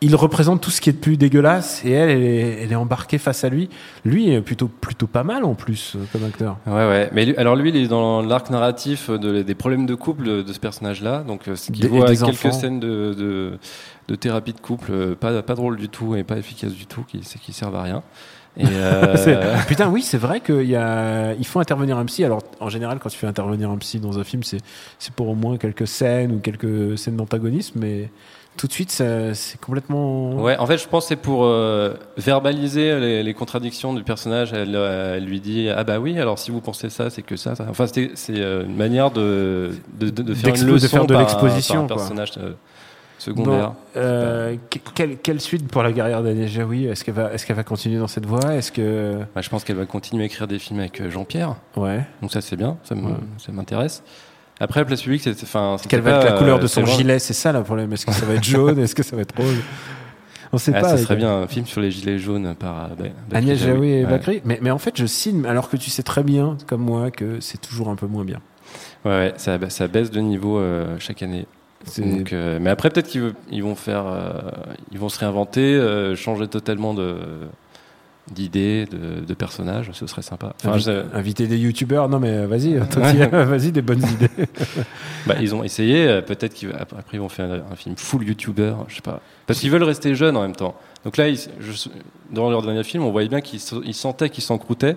il 0.00 0.14
représente 0.16 0.60
tout 0.60 0.70
ce 0.70 0.82
qui 0.82 0.90
est 0.90 0.92
de 0.92 0.98
plus 0.98 1.16
dégueulasse 1.16 1.82
et 1.82 1.90
elle, 1.92 2.10
elle 2.10 2.22
est, 2.24 2.62
elle 2.62 2.72
est 2.72 2.74
embarquée 2.74 3.16
face 3.16 3.42
à 3.42 3.48
lui. 3.48 3.70
Lui 4.04 4.28
est 4.30 4.42
plutôt 4.42 4.68
plutôt 4.68 5.06
pas 5.06 5.24
mal 5.24 5.44
en 5.44 5.54
plus 5.54 5.94
euh, 5.96 6.00
comme 6.12 6.24
acteur. 6.24 6.58
Ouais, 6.66 6.72
ouais. 6.74 7.08
Mais 7.14 7.24
lui- 7.24 7.36
alors 7.38 7.56
lui, 7.56 7.70
il 7.70 7.76
est 7.76 7.88
dans 7.88 8.20
l'arc 8.20 8.50
narratif 8.50 9.08
de- 9.08 9.40
des 9.40 9.54
problèmes 9.54 9.86
de 9.86 9.94
couple 9.94 10.44
de, 10.44 10.52
ce 10.52 10.58
personnage-là. 10.60 11.22
Donc, 11.22 11.48
euh, 11.48 11.56
ce 11.56 11.72
qui 11.72 11.80
des 11.80 11.88
quelques 11.88 12.22
enfants. 12.22 12.52
scènes 12.52 12.80
de, 12.80 13.14
de, 13.16 13.58
de 14.08 14.14
thérapie 14.14 14.52
de 14.52 14.60
couple, 14.60 15.14
pas, 15.14 15.42
pas 15.42 15.54
drôle 15.54 15.76
du 15.78 15.88
tout 15.88 16.14
et 16.16 16.22
pas 16.22 16.36
efficace 16.36 16.72
du 16.72 16.84
tout, 16.84 17.04
qui, 17.08 17.20
qui 17.20 17.52
servent 17.54 17.76
à 17.76 17.82
rien. 17.82 18.02
Et 18.56 18.64
euh, 18.70 19.16
C'est- 19.16 19.66
Putain, 19.66 19.88
oui, 19.88 20.02
c'est 20.02 20.18
vrai 20.18 20.40
qu'il 20.40 20.62
y 20.68 20.76
a, 20.76 21.32
il 21.34 21.46
faut 21.46 21.60
intervenir 21.60 21.98
un 21.98 22.04
psy. 22.04 22.24
Alors, 22.24 22.42
en 22.60 22.68
général, 22.68 22.98
quand 23.00 23.08
tu 23.08 23.18
fais 23.18 23.26
intervenir 23.26 23.70
un 23.70 23.78
psy 23.78 23.98
dans 23.98 24.18
un 24.18 24.24
film, 24.24 24.42
c'est, 24.42 24.58
c'est 24.98 25.12
pour 25.12 25.28
au 25.28 25.34
moins 25.34 25.56
quelques 25.56 25.86
scènes 25.88 26.32
ou 26.32 26.38
quelques 26.38 26.96
scènes 26.98 27.16
d'antagonisme, 27.16 27.80
mais 27.80 28.10
tout 28.56 28.68
de 28.68 28.72
suite, 28.72 28.92
ça- 28.92 29.34
c'est 29.34 29.60
complètement. 29.60 30.36
Ouais, 30.36 30.56
en 30.58 30.66
fait, 30.66 30.78
je 30.78 30.86
pense 30.86 31.04
que 31.04 31.08
c'est 31.08 31.16
pour 31.16 31.44
euh, 31.44 31.94
verbaliser 32.16 33.00
les, 33.00 33.22
les 33.24 33.34
contradictions 33.34 33.92
du 33.94 34.04
personnage. 34.04 34.52
Elle, 34.52 34.76
euh, 34.76 35.16
elle 35.16 35.24
lui 35.24 35.40
dit 35.40 35.68
ah 35.74 35.82
bah 35.82 35.98
oui, 35.98 36.18
alors 36.20 36.38
si 36.38 36.52
vous 36.52 36.60
pensez 36.60 36.88
ça, 36.90 37.10
c'est 37.10 37.22
que 37.22 37.34
ça. 37.36 37.56
ça. 37.56 37.66
Enfin, 37.68 37.88
c'était- 37.88 38.12
c'est 38.14 38.38
euh, 38.38 38.64
une 38.64 38.76
manière 38.76 39.10
de 39.10 39.72
de, 39.98 40.10
de, 40.10 40.22
de 40.22 40.34
faire 40.34 40.54
une 40.54 40.66
de 40.66 40.72
leçon 40.72 40.86
faire 40.88 41.06
de 41.06 41.12
par 41.14 41.22
un- 41.22 41.24
l'exposition, 41.24 41.86
par 41.88 41.96
un 41.96 42.00
personnage 42.00 42.30
euh, 42.38 42.52
secondaire. 43.24 43.72
Euh, 43.96 44.56
que- 44.70 44.78
quelle, 44.94 45.16
quelle 45.18 45.40
suite 45.40 45.68
pour 45.68 45.82
la 45.82 45.92
carrière 45.92 46.22
d'Agnès 46.22 46.48
Jaoui 46.50 46.84
Est-ce 46.86 47.04
qu'elle 47.04 47.14
va, 47.14 47.32
est-ce 47.32 47.46
qu'elle 47.46 47.56
va 47.56 47.64
continuer 47.64 47.98
dans 47.98 48.06
cette 48.08 48.26
voie? 48.26 48.54
Est-ce 48.54 48.70
que. 48.72 49.18
Bah, 49.34 49.40
je 49.40 49.48
pense 49.48 49.64
qu'elle 49.64 49.76
va 49.76 49.86
continuer 49.86 50.22
à 50.22 50.26
écrire 50.26 50.46
des 50.46 50.58
films 50.58 50.80
avec 50.80 51.00
euh, 51.00 51.10
Jean-Pierre. 51.10 51.56
Ouais. 51.76 52.04
Donc 52.22 52.32
ça 52.32 52.40
c'est 52.40 52.56
bien, 52.56 52.76
ça 52.84 52.94
me- 52.94 53.02
Ouais. 53.06 53.14
m'intéresse. 53.52 54.02
Après, 54.60 54.80
la 54.80 54.84
place 54.86 55.02
publique, 55.02 55.22
c'est 55.22 55.42
enfin. 55.42 55.76
Quelle 55.88 56.00
va 56.00 56.12
être 56.18 56.24
la 56.32 56.38
couleur 56.38 56.58
euh, 56.58 56.62
de 56.62 56.66
son 56.68 56.80
c'est 56.82 56.86
loin. 56.86 56.96
gilet 56.96 57.18
C'est 57.18 57.32
ça 57.34 57.52
le 57.52 57.62
problème. 57.64 57.92
Est-ce 57.92 58.06
que 58.06 58.12
ça 58.12 58.24
va 58.24 58.34
être 58.34 58.44
jaune? 58.44 58.78
Est-ce 58.78 58.94
que 58.94 59.02
ça 59.02 59.16
va 59.16 59.22
être 59.22 59.36
rose? 59.36 59.56
On 60.52 60.58
sait 60.58 60.72
Ah, 60.72 60.80
pas. 60.82 60.88
ça 60.90 60.98
serait 60.98 61.16
bien 61.16 61.32
un 61.42 61.48
film 61.48 61.66
sur 61.66 61.80
les 61.80 61.90
gilets 61.90 62.18
jaunes 62.20 62.54
par 62.54 62.84
euh, 62.84 62.88
Ba- 62.90 62.94
Bakri 63.30 63.36
Agnès 63.50 63.58
Jaoui 63.58 63.88
et 63.90 64.04
Ouais. 64.04 64.10
Bakri. 64.10 64.40
Mais, 64.44 64.60
mais 64.62 64.70
en 64.70 64.78
fait, 64.78 64.96
je 64.96 65.06
signe 65.06 65.44
alors 65.46 65.68
que 65.68 65.76
tu 65.76 65.90
sais 65.90 66.04
très 66.04 66.22
bien, 66.22 66.56
comme 66.68 66.82
moi, 66.82 67.10
que 67.10 67.40
c'est 67.40 67.60
toujours 67.60 67.88
un 67.88 67.96
peu 67.96 68.06
moins 68.06 68.24
bien. 68.24 68.38
Ouais, 69.04 69.10
ouais, 69.10 69.32
ça, 69.36 69.58
ba- 69.58 69.70
ça 69.70 69.88
baisse 69.88 70.12
de 70.12 70.20
niveau 70.20 70.58
euh, 70.58 70.94
chaque 71.00 71.24
année. 71.24 71.46
Donc, 71.98 72.32
euh, 72.32 72.58
mais 72.60 72.70
après, 72.70 72.90
peut-être 72.90 73.08
qu'ils 73.08 73.34
ils 73.50 73.62
vont 73.62 73.74
faire, 73.74 74.04
euh, 74.06 74.32
ils 74.92 74.98
vont 74.98 75.08
se 75.08 75.18
réinventer, 75.18 75.60
euh, 75.74 76.14
changer 76.16 76.48
totalement 76.48 76.94
de 76.94 77.16
d'idées, 78.32 78.86
de, 78.86 79.20
de 79.22 79.34
personnages. 79.34 79.90
Ce 79.92 80.06
serait 80.06 80.22
sympa. 80.22 80.54
Enfin, 80.64 80.76
Invi- 80.78 80.84
je- 80.84 81.16
Inviter 81.16 81.46
des 81.46 81.58
youtubeurs, 81.58 82.08
non 82.08 82.18
mais 82.18 82.46
vas-y, 82.46 82.74
vas-y, 83.32 83.70
des 83.70 83.82
bonnes 83.82 84.02
idées. 84.02 84.30
bah, 85.26 85.34
ils 85.40 85.54
ont 85.54 85.62
essayé. 85.62 86.22
Peut-être 86.22 86.54
qu'après 86.54 86.96
après 86.98 87.16
ils 87.18 87.20
vont 87.20 87.28
faire 87.28 87.50
un, 87.50 87.72
un 87.72 87.76
film 87.76 87.96
full 87.96 88.26
YouTuber, 88.26 88.74
je 88.88 88.94
sais 88.96 89.00
pas. 89.02 89.20
Parce 89.46 89.60
qu'ils 89.60 89.70
veulent 89.70 89.82
rester 89.82 90.14
jeunes 90.14 90.36
en 90.38 90.42
même 90.42 90.56
temps. 90.56 90.74
Donc 91.04 91.18
là, 91.18 91.28
ils- 91.28 91.38
je- 91.60 91.88
dans 92.30 92.48
leur 92.48 92.62
dernier 92.62 92.82
film, 92.82 93.04
on 93.04 93.10
voyait 93.10 93.28
bien 93.28 93.42
qu'ils 93.42 93.60
se- 93.60 93.84
ils 93.84 93.92
sentaient 93.94 94.30
qu'ils 94.30 94.44
s'encroutaient. 94.44 94.96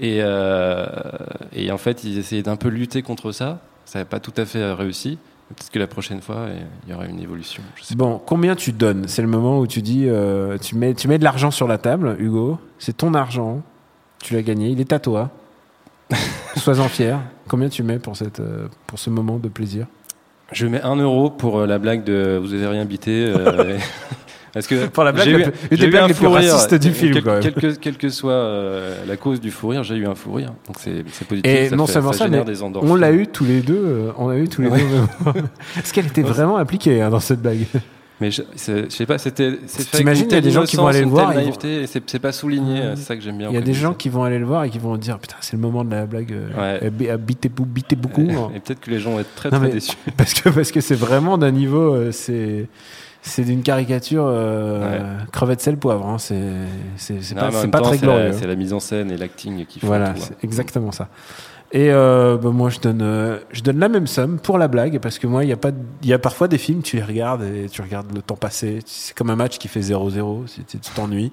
Et, 0.00 0.20
et 1.52 1.70
en 1.70 1.76
fait, 1.78 2.04
ils 2.04 2.16
essayaient 2.18 2.42
d'un 2.42 2.56
peu 2.56 2.68
lutter 2.68 3.02
contre 3.02 3.32
ça. 3.32 3.58
Ça 3.84 3.98
n'a 3.98 4.04
pas 4.06 4.18
tout 4.20 4.32
à 4.38 4.46
fait 4.46 4.72
réussi. 4.72 5.18
Peut-être 5.56 5.70
que 5.70 5.78
la 5.80 5.88
prochaine 5.88 6.20
fois, 6.20 6.46
il 6.86 6.90
y 6.90 6.94
aura 6.94 7.06
une 7.06 7.18
évolution. 7.18 7.60
Je 7.74 7.82
sais 7.82 7.96
Bon, 7.96 8.20
combien 8.24 8.54
tu 8.54 8.70
donnes? 8.70 9.08
C'est 9.08 9.22
le 9.22 9.26
moment 9.26 9.58
où 9.58 9.66
tu 9.66 9.82
dis, 9.82 10.04
euh, 10.06 10.56
tu, 10.58 10.76
mets, 10.76 10.94
tu 10.94 11.08
mets 11.08 11.18
de 11.18 11.24
l'argent 11.24 11.50
sur 11.50 11.66
la 11.66 11.76
table, 11.76 12.14
Hugo. 12.20 12.58
C'est 12.78 12.96
ton 12.96 13.14
argent. 13.14 13.60
Tu 14.22 14.34
l'as 14.34 14.42
gagné. 14.42 14.68
Il 14.68 14.80
est 14.80 14.92
à 14.92 15.00
toi. 15.00 15.30
Sois-en 16.56 16.88
fier. 16.88 17.20
Combien 17.48 17.68
tu 17.68 17.82
mets 17.82 17.98
pour, 17.98 18.16
cette, 18.16 18.38
euh, 18.38 18.68
pour 18.86 19.00
ce 19.00 19.10
moment 19.10 19.38
de 19.38 19.48
plaisir? 19.48 19.86
Je 20.52 20.68
mets 20.68 20.82
un 20.82 20.96
euro 20.96 21.30
pour 21.30 21.58
euh, 21.58 21.66
la 21.66 21.78
blague 21.80 22.04
de 22.04 22.38
vous 22.40 22.54
avez 22.54 22.68
rien 22.68 22.84
bité. 22.84 23.34
Parce 24.52 24.66
que 24.66 24.86
Pour 24.86 25.04
la 25.04 25.12
blague 25.12 25.26
j'ai 25.26 25.30
eu- 25.32 25.44
une 25.70 25.76
des 25.78 25.86
eu 25.86 25.90
blagues 25.90 26.02
un 26.04 26.06
les 26.08 26.14
plus 26.14 26.24
fou 26.26 26.30
rire. 26.32 26.52
racistes 26.52 26.74
du 26.74 26.90
film, 26.92 27.12
Quel, 27.14 27.22
quand 27.22 27.32
même. 27.34 27.40
quel 27.42 27.54
que, 27.54 27.74
quel 27.78 27.96
que 27.96 28.08
soit 28.08 28.32
euh, 28.32 29.04
la 29.06 29.16
cause 29.16 29.40
du 29.40 29.50
fou 29.50 29.68
rire, 29.68 29.84
j'ai 29.84 29.94
eu 29.96 30.06
un 30.06 30.14
fou 30.16 30.32
rire. 30.32 30.52
Donc 30.66 30.76
c'est 30.80 31.04
c'est 31.12 31.26
positif. 31.28 31.50
Et 31.52 31.68
ça 31.68 31.76
non 31.76 31.86
fait- 31.86 31.92
seulement 31.92 32.12
ça, 32.12 32.24
génère 32.24 32.44
mais 32.44 32.52
des 32.52 32.62
on 32.62 32.94
l'a 32.96 33.12
eu 33.12 33.26
tous 33.28 33.44
les 33.44 33.60
deux. 33.60 33.80
euh, 33.84 34.12
on 34.18 34.28
a 34.28 34.36
eu 34.36 34.48
tous 34.48 34.62
les 34.62 34.68
Ouais. 34.68 34.80
deux. 34.80 35.40
Est-ce 35.78 35.92
qu'elle 35.92 36.06
était 36.06 36.22
vraiment 36.22 36.56
appliquée 36.56 37.00
hein, 37.00 37.10
dans 37.10 37.20
cette 37.20 37.40
blague? 37.42 37.64
Mais 38.20 38.30
je, 38.30 38.42
c'est- 38.54 38.90
je 38.90 38.94
sais 38.96 39.06
pas, 39.06 39.16
c'était. 39.18 39.52
c'est 39.66 39.88
T'imagines, 39.92 40.26
il 40.28 40.34
y 40.34 40.36
a 40.36 40.40
des 40.42 40.50
gens 40.50 40.64
qui 40.64 40.76
vont 40.76 40.86
aller 40.88 41.00
le 41.00 41.06
voir, 41.06 41.32
naïveté, 41.32 41.86
c'est 41.86 42.02
c'est 42.10 42.18
pas 42.18 42.32
souligné. 42.32 42.82
C'est 42.96 43.02
ça 43.02 43.16
que 43.16 43.22
j'aime 43.22 43.38
bien. 43.38 43.48
Il 43.48 43.54
y 43.54 43.58
a 43.58 43.62
des 43.62 43.72
gens 43.72 43.94
qui 43.94 44.08
vont 44.10 44.24
aller 44.24 44.38
le 44.38 44.44
voir 44.44 44.64
et 44.64 44.70
qui 44.70 44.78
vont 44.78 44.96
dire 44.96 45.18
putain 45.20 45.36
c'est 45.40 45.54
le 45.54 45.62
moment 45.62 45.84
de 45.84 45.90
la 45.92 46.06
blague. 46.06 46.32
euh, 46.32 46.80
Ouais. 46.82 46.90
bi- 46.90 47.08
euh, 47.08 47.16
beaucoup. 47.96 48.28
hein. 48.30 48.50
Et 48.54 48.60
peut-être 48.60 48.80
que 48.80 48.90
les 48.90 48.98
gens 48.98 49.12
vont 49.12 49.20
être 49.20 49.34
très 49.36 49.48
très 49.48 49.70
déçus. 49.70 49.96
Parce 50.18 50.34
que 50.34 50.48
parce 50.50 50.70
que 50.72 50.80
c'est 50.80 50.94
vraiment 50.96 51.38
d'un 51.38 51.50
niveau 51.52 52.10
c'est 52.10 52.66
c'est 53.22 53.44
d'une 53.44 53.62
caricature 53.62 54.24
euh, 54.26 55.18
crevette 55.32 55.60
sel 55.60 55.76
poivre. 55.76 56.06
hein. 56.06 56.18
C'est 56.18 57.34
pas, 57.34 57.50
temps, 57.80 57.82
très 57.82 57.98
glorieux. 57.98 58.32
C'est 58.32 58.46
la 58.46 58.56
mise 58.56 58.72
en 58.72 58.80
scène 58.80 59.10
et 59.10 59.16
l'acting 59.16 59.66
qui 59.66 59.80
font 59.80 59.86
Voilà, 59.86 60.10
tout, 60.10 60.20
c'est 60.22 60.44
exactement 60.44 60.92
ça. 60.92 61.08
Et 61.72 61.92
euh, 61.92 62.36
bah, 62.36 62.50
moi, 62.50 62.68
je 62.68 62.80
donne, 62.80 63.00
euh, 63.00 63.38
je 63.52 63.62
donne 63.62 63.78
la 63.78 63.88
même 63.88 64.08
somme 64.08 64.40
pour 64.40 64.58
la 64.58 64.66
blague 64.66 64.98
parce 64.98 65.20
que 65.20 65.28
moi, 65.28 65.44
il 65.44 65.50
y 65.50 65.52
a 65.52 65.56
pas, 65.56 65.70
de- 65.70 65.76
il 66.02 66.08
y 66.08 66.12
a 66.12 66.18
parfois 66.18 66.48
des 66.48 66.58
films, 66.58 66.82
tu 66.82 66.96
les 66.96 67.02
regardes 67.04 67.44
et 67.44 67.68
tu 67.68 67.80
regardes 67.80 68.12
le 68.12 68.22
temps 68.22 68.34
passé. 68.34 68.80
C'est 68.86 69.14
comme 69.14 69.30
un 69.30 69.36
match 69.36 69.58
qui 69.58 69.68
fait 69.68 69.80
0-0, 69.80 70.48
si 70.48 70.64
tu 70.64 70.78
t'ennuies. 70.96 71.30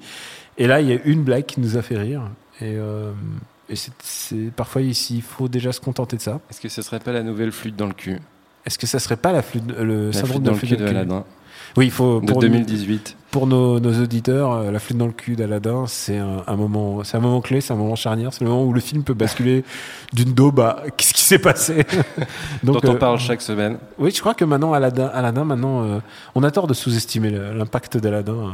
Et 0.60 0.67
là, 0.67 0.79
il 0.82 0.89
y 0.89 0.94
a 0.94 1.00
une 1.06 1.24
blague 1.24 1.46
qui 1.46 1.60
nous 1.60 1.75
a 1.75 1.82
fait 1.82 1.98
rire. 1.98 2.22
Et, 2.62 2.75
euh, 2.75 3.12
et 3.67 3.75
c'est- 3.75 3.91
c'est 4.03 4.51
parfois 4.56 4.84
ici, 4.84 5.15
il 5.17 5.22
faut 5.24 5.48
déjà 5.48 5.72
se 5.72 5.79
contenter 5.79 6.17
de 6.17 6.22
ça. 6.22 6.39
Est-ce 6.51 6.62
que 6.62 6.70
ce 6.70 6.84
serait 6.84 7.00
pas 7.00 7.12
la 7.13 7.24
nouvelle 7.24 7.51
flûte 7.51 7.75
dans 7.75 7.88
le 7.88 7.94
cul? 7.94 8.20
Est-ce 8.65 8.77
que 8.77 8.86
ça 8.86 9.00
serait 9.00 9.17
pas 9.17 9.32
la 9.32 9.41
flûte, 9.41 9.63
le 9.79 10.08
La 10.08 10.13
syndrome 10.13 10.29
flûte 10.34 10.41
de 10.41 10.46
dans 10.46 10.51
le 10.51 10.58
flûte 10.60 10.70
cul 10.72 10.77
de 10.77 10.86
Aladdin 10.88 11.24
Oui, 11.75 11.86
il 11.86 11.91
faut 11.91 12.21
de 12.21 12.31
pour, 12.31 12.39
2018. 12.41 13.17
pour 13.31 13.45
nos, 13.47 13.79
nos 13.79 14.01
auditeurs, 14.01 14.51
euh, 14.53 14.71
la 14.71 14.79
flûte 14.79 14.97
dans 14.97 15.05
le 15.07 15.12
cul 15.12 15.36
d'Aladin, 15.36 15.86
c'est 15.88 16.17
un, 16.17 16.43
un 16.47 16.55
moment, 16.55 17.03
c'est 17.03 17.17
un 17.17 17.19
moment 17.19 17.41
clé, 17.41 17.62
c'est 17.62 17.74
un 17.74 17.75
moment 17.75 17.95
charnière, 17.95 18.33
c'est 18.33 18.43
le 18.43 18.50
moment 18.50 18.63
où 18.63 18.74
le 18.74 18.79
film 18.79 19.03
peut 19.03 19.13
basculer 19.13 19.63
d'une 20.13 20.33
daube 20.33 20.59
à 20.59 20.83
qu'est-ce 20.97 21.13
qui 21.13 21.21
s'est 21.21 21.39
passé. 21.39 21.86
dont 22.63 22.79
on 22.83 22.95
euh, 22.95 22.97
parle 22.97 23.19
chaque 23.19 23.41
semaine. 23.41 23.77
Oui, 24.00 24.12
je 24.13 24.19
crois 24.19 24.33
que 24.33 24.45
maintenant 24.45 24.74
Aladdin, 24.74 25.07
Aladdin 25.13 25.43
maintenant, 25.43 25.83
euh, 25.83 26.00
on 26.36 26.43
a 26.43 26.51
tort 26.51 26.67
de 26.67 26.74
sous-estimer 26.74 27.31
l'impact 27.31 27.97
d'Aladin. 27.97 28.33
euh. 28.33 28.50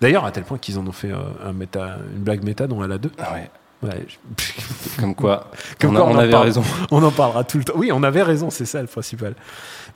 D'ailleurs, 0.00 0.24
à 0.24 0.30
tel 0.30 0.44
point 0.44 0.58
qu'ils 0.58 0.78
en 0.78 0.86
ont 0.86 0.92
fait 0.92 1.10
euh, 1.10 1.16
un 1.44 1.52
méta, 1.52 1.96
une 2.14 2.22
blague 2.22 2.44
méta 2.44 2.66
dans 2.66 2.80
Aladdin. 2.82 3.10
Ah 3.18 3.32
ouais. 3.34 3.50
Ouais, 3.82 4.04
je- 4.08 5.00
Comme 5.00 5.14
quoi, 5.14 5.50
Comme 5.80 5.90
on, 5.96 6.00
quoi, 6.00 6.06
a- 6.08 6.10
on 6.10 6.18
avait 6.18 6.30
parle. 6.32 6.46
raison. 6.46 6.62
On 6.90 7.02
en 7.02 7.10
parlera 7.12 7.44
tout 7.44 7.58
le 7.58 7.64
temps. 7.64 7.74
Oui, 7.76 7.90
on 7.92 8.02
avait 8.02 8.22
raison, 8.22 8.50
c'est 8.50 8.64
ça 8.64 8.80
le 8.80 8.88
principal. 8.88 9.34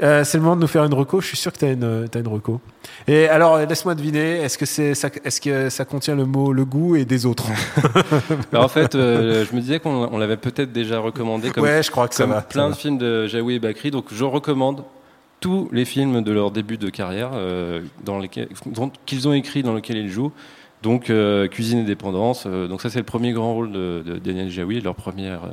Euh, 0.03 0.23
c'est 0.25 0.39
le 0.39 0.45
moment 0.45 0.57
de 0.57 0.61
nous 0.61 0.67
faire 0.69 0.85
une 0.85 0.95
reco. 0.95 1.21
Je 1.21 1.27
suis 1.27 1.37
sûr 1.37 1.53
que 1.53 1.59
tu 1.59 1.65
as 1.65 1.73
une, 1.73 2.09
t'as 2.09 2.21
une 2.21 2.29
reco. 2.29 2.61
Et 3.09 3.29
alors, 3.29 3.57
euh, 3.57 3.67
laisse-moi 3.67 3.95
deviner, 3.95 4.39
est-ce 4.43 4.57
que, 4.57 4.67
c'est, 4.67 4.95
ça, 4.95 5.09
est-ce 5.25 5.41
que 5.41 5.69
ça 5.69 5.85
contient 5.85 6.15
le 6.15 6.25
mot 6.25 6.53
le 6.53 6.65
goût 6.65 6.95
et 6.97 7.05
des 7.05 7.27
autres? 7.27 7.47
Mais 8.53 8.59
en 8.59 8.69
fait, 8.69 8.95
euh, 8.95 9.45
je 9.49 9.55
me 9.55 9.61
disais 9.61 9.81
qu'on 9.81 10.09
on 10.13 10.19
l'avait 10.19 10.37
peut-être 10.37 10.73
déjà 10.73 10.99
recommandé 11.01 11.51
comme, 11.51 11.65
Ouais, 11.65 11.83
je 11.83 11.91
crois 11.91 12.07
que 12.09 12.15
ça 12.15 12.25
comme 12.25 12.33
va, 12.35 12.41
plein 12.43 12.63
ça 12.63 12.69
de 12.69 12.73
va. 12.75 12.79
films 12.79 12.99
de 12.99 13.27
Jaoui 13.27 13.55
et 13.57 13.59
Bakri. 13.59 13.91
Donc 13.91 14.07
je 14.13 14.25
recommande 14.25 14.85
tous 15.41 15.69
les 15.73 15.85
films 15.85 16.23
de 16.23 16.33
leur 16.33 16.53
début 16.53 16.77
de 16.79 16.89
carrière 16.89 17.31
euh, 17.35 17.81
dans 18.05 18.19
lesquels, 18.19 18.49
dont- 18.67 18.93
qu'ils 19.07 19.27
ont 19.27 19.33
écrit 19.33 19.63
dans 19.65 19.75
lesquels 19.75 19.97
ils 19.97 20.11
jouent. 20.11 20.31
Donc 20.83 21.11
euh, 21.11 21.47
Cuisine 21.49 21.79
et 21.81 21.85
dépendance. 21.85 22.45
euh, 22.47 22.67
donc 22.69 22.83
ça 22.83 22.91
c'est 22.91 22.99
le 22.99 23.05
premier 23.05 23.33
grand 23.33 23.55
rôle 23.55 23.73
de, 23.73 24.03
de 24.05 24.19
Daniel 24.19 24.51
Jaoui, 24.51 24.81
leur 24.81 24.95
première. 24.95 25.45
euh, 25.45 25.49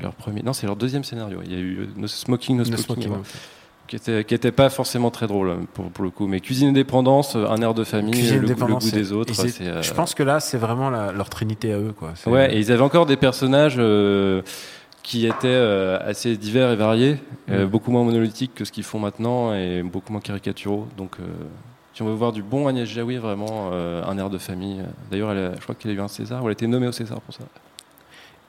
leur 0.00 0.12
premier, 0.14 0.42
non, 0.42 0.52
c'est 0.52 0.66
leur 0.66 0.74
deuxième 0.76 1.04
scénario. 1.04 1.38
Il 1.44 1.52
y 1.52 1.56
a 1.56 1.58
eu 1.60 1.88
No 1.96 2.08
Smoking, 2.08 2.56
No 2.56 2.64
No 2.64 2.76
Smoking, 2.76 3.10
ouais, 3.12 3.16
ok. 3.18 3.24
qui 3.86 3.94
était 3.96 4.24
qui 4.24 4.34
était 4.34 4.50
pas 4.50 4.68
forcément 4.70 5.12
très 5.12 5.28
drôle 5.28 5.48
euh, 5.50 5.56
pour, 5.72 5.84
pour 5.90 6.02
le 6.02 6.10
coup. 6.10 6.26
Mais 6.26 6.40
Cuisine 6.40 6.70
et 6.70 6.72
dépendance, 6.72 7.36
un 7.36 7.62
air 7.62 7.74
de 7.74 7.84
famille, 7.84 8.10
Cuisine 8.12 8.40
le, 8.40 8.54
goût- 8.54 8.66
le 8.84 8.90
des 8.90 9.12
autres. 9.12 9.32
Je 9.34 9.92
pense 9.94 10.14
que 10.14 10.24
là, 10.24 10.40
c'est 10.40 10.58
vraiment 10.58 10.90
la- 10.90 11.12
leur 11.12 11.28
trinité 11.30 11.72
à 11.72 11.78
eux. 11.78 11.94
Quoi. 11.96 12.14
Ouais, 12.26 12.54
et 12.56 12.58
ils 12.58 12.72
avaient 12.72 12.82
encore 12.82 13.06
des 13.06 13.16
personnages 13.16 13.76
qui 15.04 15.26
étaient 15.26 15.46
euh, 15.46 15.98
assez 16.02 16.36
divers 16.36 16.70
et 16.72 16.76
variés, 16.76 17.18
euh, 17.50 17.66
Mm. 17.66 17.68
beaucoup 17.68 17.90
moins 17.92 18.02
monolithiques 18.04 18.54
que 18.54 18.64
ce 18.64 18.72
qu'ils 18.72 18.84
font 18.84 18.98
maintenant 18.98 19.54
et 19.54 19.82
beaucoup 19.82 20.10
moins 20.12 20.20
caricaturaux. 20.22 20.88
Donc, 20.96 21.16
euh, 21.20 21.24
si 21.94 22.02
on 22.02 22.06
veut 22.06 22.14
voir 22.14 22.32
du 22.32 22.42
bon 22.42 22.66
Agnès 22.66 22.88
Jaoui, 22.88 23.16
vraiment 23.16 23.70
euh, 23.72 24.02
un 24.04 24.18
air 24.18 24.30
de 24.30 24.38
famille. 24.38 24.82
D'ailleurs, 25.10 25.34
je 25.34 25.60
crois 25.60 25.74
qu'elle 25.74 25.92
a 25.92 25.94
eu 25.94 26.00
un 26.00 26.08
César, 26.08 26.42
ou 26.42 26.46
elle 26.46 26.50
a 26.50 26.52
été 26.52 26.66
nommée 26.66 26.88
au 26.88 26.92
César 26.92 27.20
pour 27.20 27.34
ça. 27.34 27.44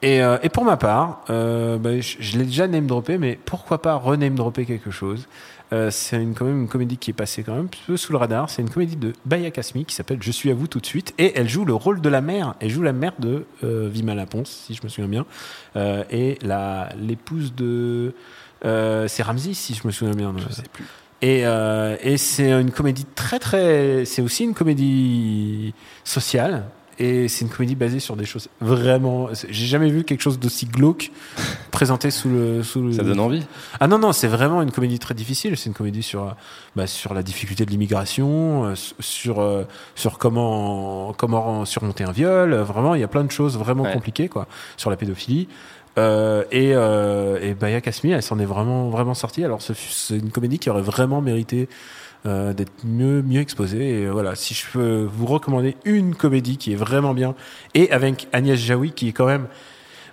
Et, 0.02 0.22
euh, 0.22 0.36
et 0.42 0.50
pour 0.50 0.64
ma 0.64 0.76
part, 0.76 1.24
euh, 1.30 1.78
bah, 1.78 2.00
je, 2.00 2.16
je 2.20 2.38
l'ai 2.38 2.44
déjà 2.44 2.68
name 2.68 2.86
droppé, 2.86 3.16
mais 3.18 3.38
pourquoi 3.44 3.80
pas 3.80 3.94
rename 3.94 4.34
dropper 4.34 4.66
quelque 4.66 4.90
chose? 4.90 5.26
Euh, 5.72 5.90
C'est 5.90 6.22
une, 6.22 6.34
quand 6.34 6.44
même 6.44 6.62
une 6.62 6.68
comédie 6.68 6.98
qui 6.98 7.10
est 7.10 7.14
passée 7.14 7.42
quand 7.42 7.54
même 7.54 7.64
un 7.64 7.86
peu 7.86 7.96
sous 7.96 8.12
le 8.12 8.18
radar. 8.18 8.50
C'est 8.50 8.62
une 8.62 8.68
comédie 8.70 8.96
de 8.96 9.14
Baya 9.24 9.50
Kasmi 9.50 9.84
qui 9.84 9.94
s'appelle 9.94 10.18
Je 10.20 10.30
suis 10.30 10.50
à 10.50 10.54
vous 10.54 10.66
tout 10.66 10.80
de 10.80 10.86
suite. 10.86 11.14
Et 11.18 11.32
elle 11.38 11.48
joue 11.48 11.64
le 11.64 11.74
rôle 11.74 12.00
de 12.00 12.08
la 12.08 12.20
mère. 12.20 12.54
Elle 12.60 12.70
joue 12.70 12.82
la 12.82 12.92
mère 12.92 13.14
de 13.18 13.46
Vima 13.62 14.14
Laponce, 14.14 14.50
si 14.50 14.74
je 14.74 14.82
me 14.84 14.88
souviens 14.88 15.08
bien. 15.08 15.26
Et 16.10 16.38
l'épouse 17.00 17.54
de. 17.54 18.14
c'est 18.62 19.22
Ramsey, 19.22 19.54
si 19.54 19.74
je 19.74 19.86
me 19.86 19.92
souviens 19.92 20.14
bien. 20.14 20.32
Je 20.36 20.52
sais 20.54 20.62
plus. 20.72 20.84
Et, 21.22 21.46
euh, 21.46 21.96
et 22.02 22.18
c'est 22.18 22.50
une 22.50 22.70
comédie 22.70 23.06
très 23.14 23.38
très. 23.38 24.04
C'est 24.04 24.22
aussi 24.22 24.44
une 24.44 24.54
comédie 24.54 25.74
sociale. 26.04 26.64
Et 26.98 27.28
c'est 27.28 27.44
une 27.44 27.50
comédie 27.50 27.74
basée 27.74 28.00
sur 28.00 28.16
des 28.16 28.24
choses 28.24 28.48
vraiment. 28.62 29.28
J'ai 29.50 29.66
jamais 29.66 29.90
vu 29.90 30.02
quelque 30.02 30.22
chose 30.22 30.38
d'aussi 30.38 30.64
glauque 30.64 31.10
présenté 31.70 32.10
sous 32.10 32.30
le. 32.30 32.62
Sous 32.62 32.80
le... 32.82 32.92
Ça 32.92 33.02
donne 33.02 33.20
envie. 33.20 33.44
Ah 33.80 33.86
non, 33.86 33.98
non, 33.98 34.12
c'est 34.12 34.28
vraiment 34.28 34.62
une 34.62 34.70
comédie 34.70 34.98
très 34.98 35.12
difficile. 35.12 35.58
C'est 35.58 35.66
une 35.68 35.74
comédie 35.74 36.02
sur, 36.02 36.34
bah, 36.74 36.86
sur 36.86 37.12
la 37.12 37.22
difficulté 37.22 37.66
de 37.66 37.70
l'immigration, 37.70 38.64
euh, 38.64 38.74
sur, 39.00 39.40
euh, 39.40 39.64
sur 39.94 40.16
comment, 40.16 41.12
comment 41.18 41.66
surmonter 41.66 42.04
un 42.04 42.12
viol. 42.12 42.54
Vraiment, 42.54 42.94
il 42.94 43.02
y 43.02 43.04
a 43.04 43.08
plein 43.08 43.24
de 43.24 43.30
choses 43.30 43.58
vraiment 43.58 43.82
Ouais. 43.84 43.92
compliquées, 43.92 44.28
quoi, 44.30 44.46
sur 44.78 44.88
la 44.88 44.96
pédophilie. 44.96 45.48
Euh, 45.98 46.44
et, 46.50 46.72
euh, 46.74 47.38
et 47.40 47.54
Baya 47.54 47.80
Kasmi, 47.80 48.10
elle 48.12 48.22
s'en 48.22 48.38
est 48.38 48.44
vraiment, 48.44 48.90
vraiment 48.90 49.14
sortie. 49.14 49.44
Alors, 49.44 49.62
ce 49.62 49.72
c'est 49.74 50.16
une 50.18 50.30
comédie 50.30 50.58
qui 50.58 50.68
aurait 50.68 50.82
vraiment 50.82 51.22
mérité 51.22 51.68
euh, 52.26 52.52
d'être 52.52 52.72
mieux, 52.84 53.22
mieux 53.22 53.40
exposée. 53.40 54.00
Et 54.02 54.04
euh, 54.06 54.10
voilà, 54.10 54.34
si 54.34 54.52
je 54.54 54.64
peux 54.72 55.08
vous 55.10 55.26
recommander 55.26 55.76
une 55.84 56.14
comédie 56.14 56.58
qui 56.58 56.72
est 56.72 56.76
vraiment 56.76 57.14
bien, 57.14 57.34
et 57.74 57.90
avec 57.92 58.28
Agnès 58.32 58.58
Jaoui, 58.58 58.92
qui 58.92 59.08
est 59.08 59.12
quand 59.12 59.26
même, 59.26 59.46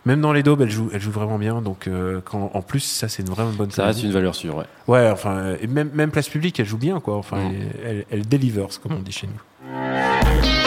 même 0.06 0.22
dans 0.22 0.32
les 0.34 0.44
daubes, 0.44 0.62
elle 0.62 0.70
joue, 0.70 0.90
elle 0.94 1.02
joue 1.02 1.12
vraiment 1.12 1.38
bien. 1.38 1.62
Donc, 1.62 1.88
euh, 1.88 2.22
quand, 2.24 2.52
en 2.54 2.62
plus, 2.62 2.82
ça, 2.82 3.08
c'est 3.10 3.24
une 3.24 3.30
vraiment 3.30 3.52
bonne 3.52 3.72
Ça 3.72 3.86
reste 3.86 4.04
une 4.04 4.12
valeur 4.12 4.36
sûre, 4.36 4.56
ouais. 4.56 4.66
Ouais, 4.88 5.10
enfin, 5.12 5.56
et 5.62 5.68
même, 5.68 5.90
même 5.94 6.12
place 6.12 6.30
publique, 6.30 6.60
elle 6.60 6.66
joue 6.66 6.78
bien, 6.78 7.00
quoi. 7.02 7.18
Enfin, 7.18 7.38
Mm. 7.50 7.54
elle, 7.86 7.86
elle, 7.88 8.06
elle 8.12 8.28
delivers, 8.28 8.68
comme 8.82 8.94
on 8.94 9.00
dit 9.02 9.12
chez 9.12 9.28
nous. 9.28 10.63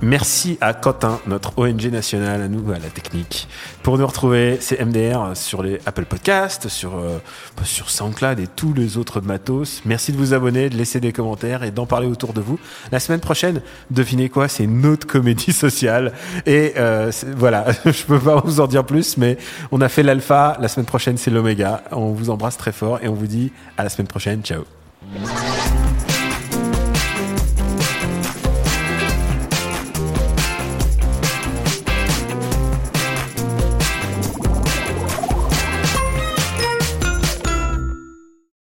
Merci 0.00 0.58
à 0.60 0.74
Quentin, 0.74 1.18
notre 1.26 1.58
ONG 1.58 1.86
nationale, 1.86 2.42
à 2.42 2.48
nous, 2.48 2.70
à 2.70 2.78
la 2.78 2.88
technique. 2.88 3.48
Pour 3.82 3.98
nous 3.98 4.06
retrouver, 4.06 4.58
c'est 4.60 4.84
MDR 4.84 5.32
sur 5.34 5.62
les 5.62 5.80
Apple 5.86 6.04
Podcasts, 6.04 6.68
sur, 6.68 6.96
euh, 6.96 7.18
sur 7.64 7.90
SoundCloud 7.90 8.38
et 8.38 8.46
tous 8.46 8.72
les 8.72 8.96
autres 8.96 9.20
matos. 9.20 9.82
Merci 9.84 10.12
de 10.12 10.16
vous 10.16 10.34
abonner, 10.34 10.70
de 10.70 10.76
laisser 10.76 11.00
des 11.00 11.12
commentaires 11.12 11.64
et 11.64 11.72
d'en 11.72 11.84
parler 11.86 12.06
autour 12.06 12.32
de 12.32 12.40
vous. 12.40 12.60
La 12.92 13.00
semaine 13.00 13.18
prochaine, 13.18 13.60
devinez 13.90 14.28
quoi, 14.28 14.46
c'est 14.46 14.64
une 14.64 14.86
autre 14.86 15.06
comédie 15.06 15.52
sociale. 15.52 16.12
Et 16.46 16.74
euh, 16.76 17.10
voilà, 17.36 17.66
je 17.84 18.04
peux 18.04 18.20
pas 18.20 18.40
vous 18.44 18.60
en 18.60 18.68
dire 18.68 18.84
plus, 18.84 19.16
mais 19.16 19.36
on 19.72 19.80
a 19.80 19.88
fait 19.88 20.04
l'alpha. 20.04 20.56
La 20.60 20.68
semaine 20.68 20.86
prochaine, 20.86 21.16
c'est 21.16 21.32
l'oméga. 21.32 21.82
On 21.90 22.12
vous 22.12 22.30
embrasse 22.30 22.56
très 22.56 22.72
fort 22.72 23.00
et 23.02 23.08
on 23.08 23.14
vous 23.14 23.26
dit 23.26 23.50
à 23.76 23.82
la 23.82 23.88
semaine 23.88 24.06
prochaine. 24.06 24.42
Ciao. 24.42 24.62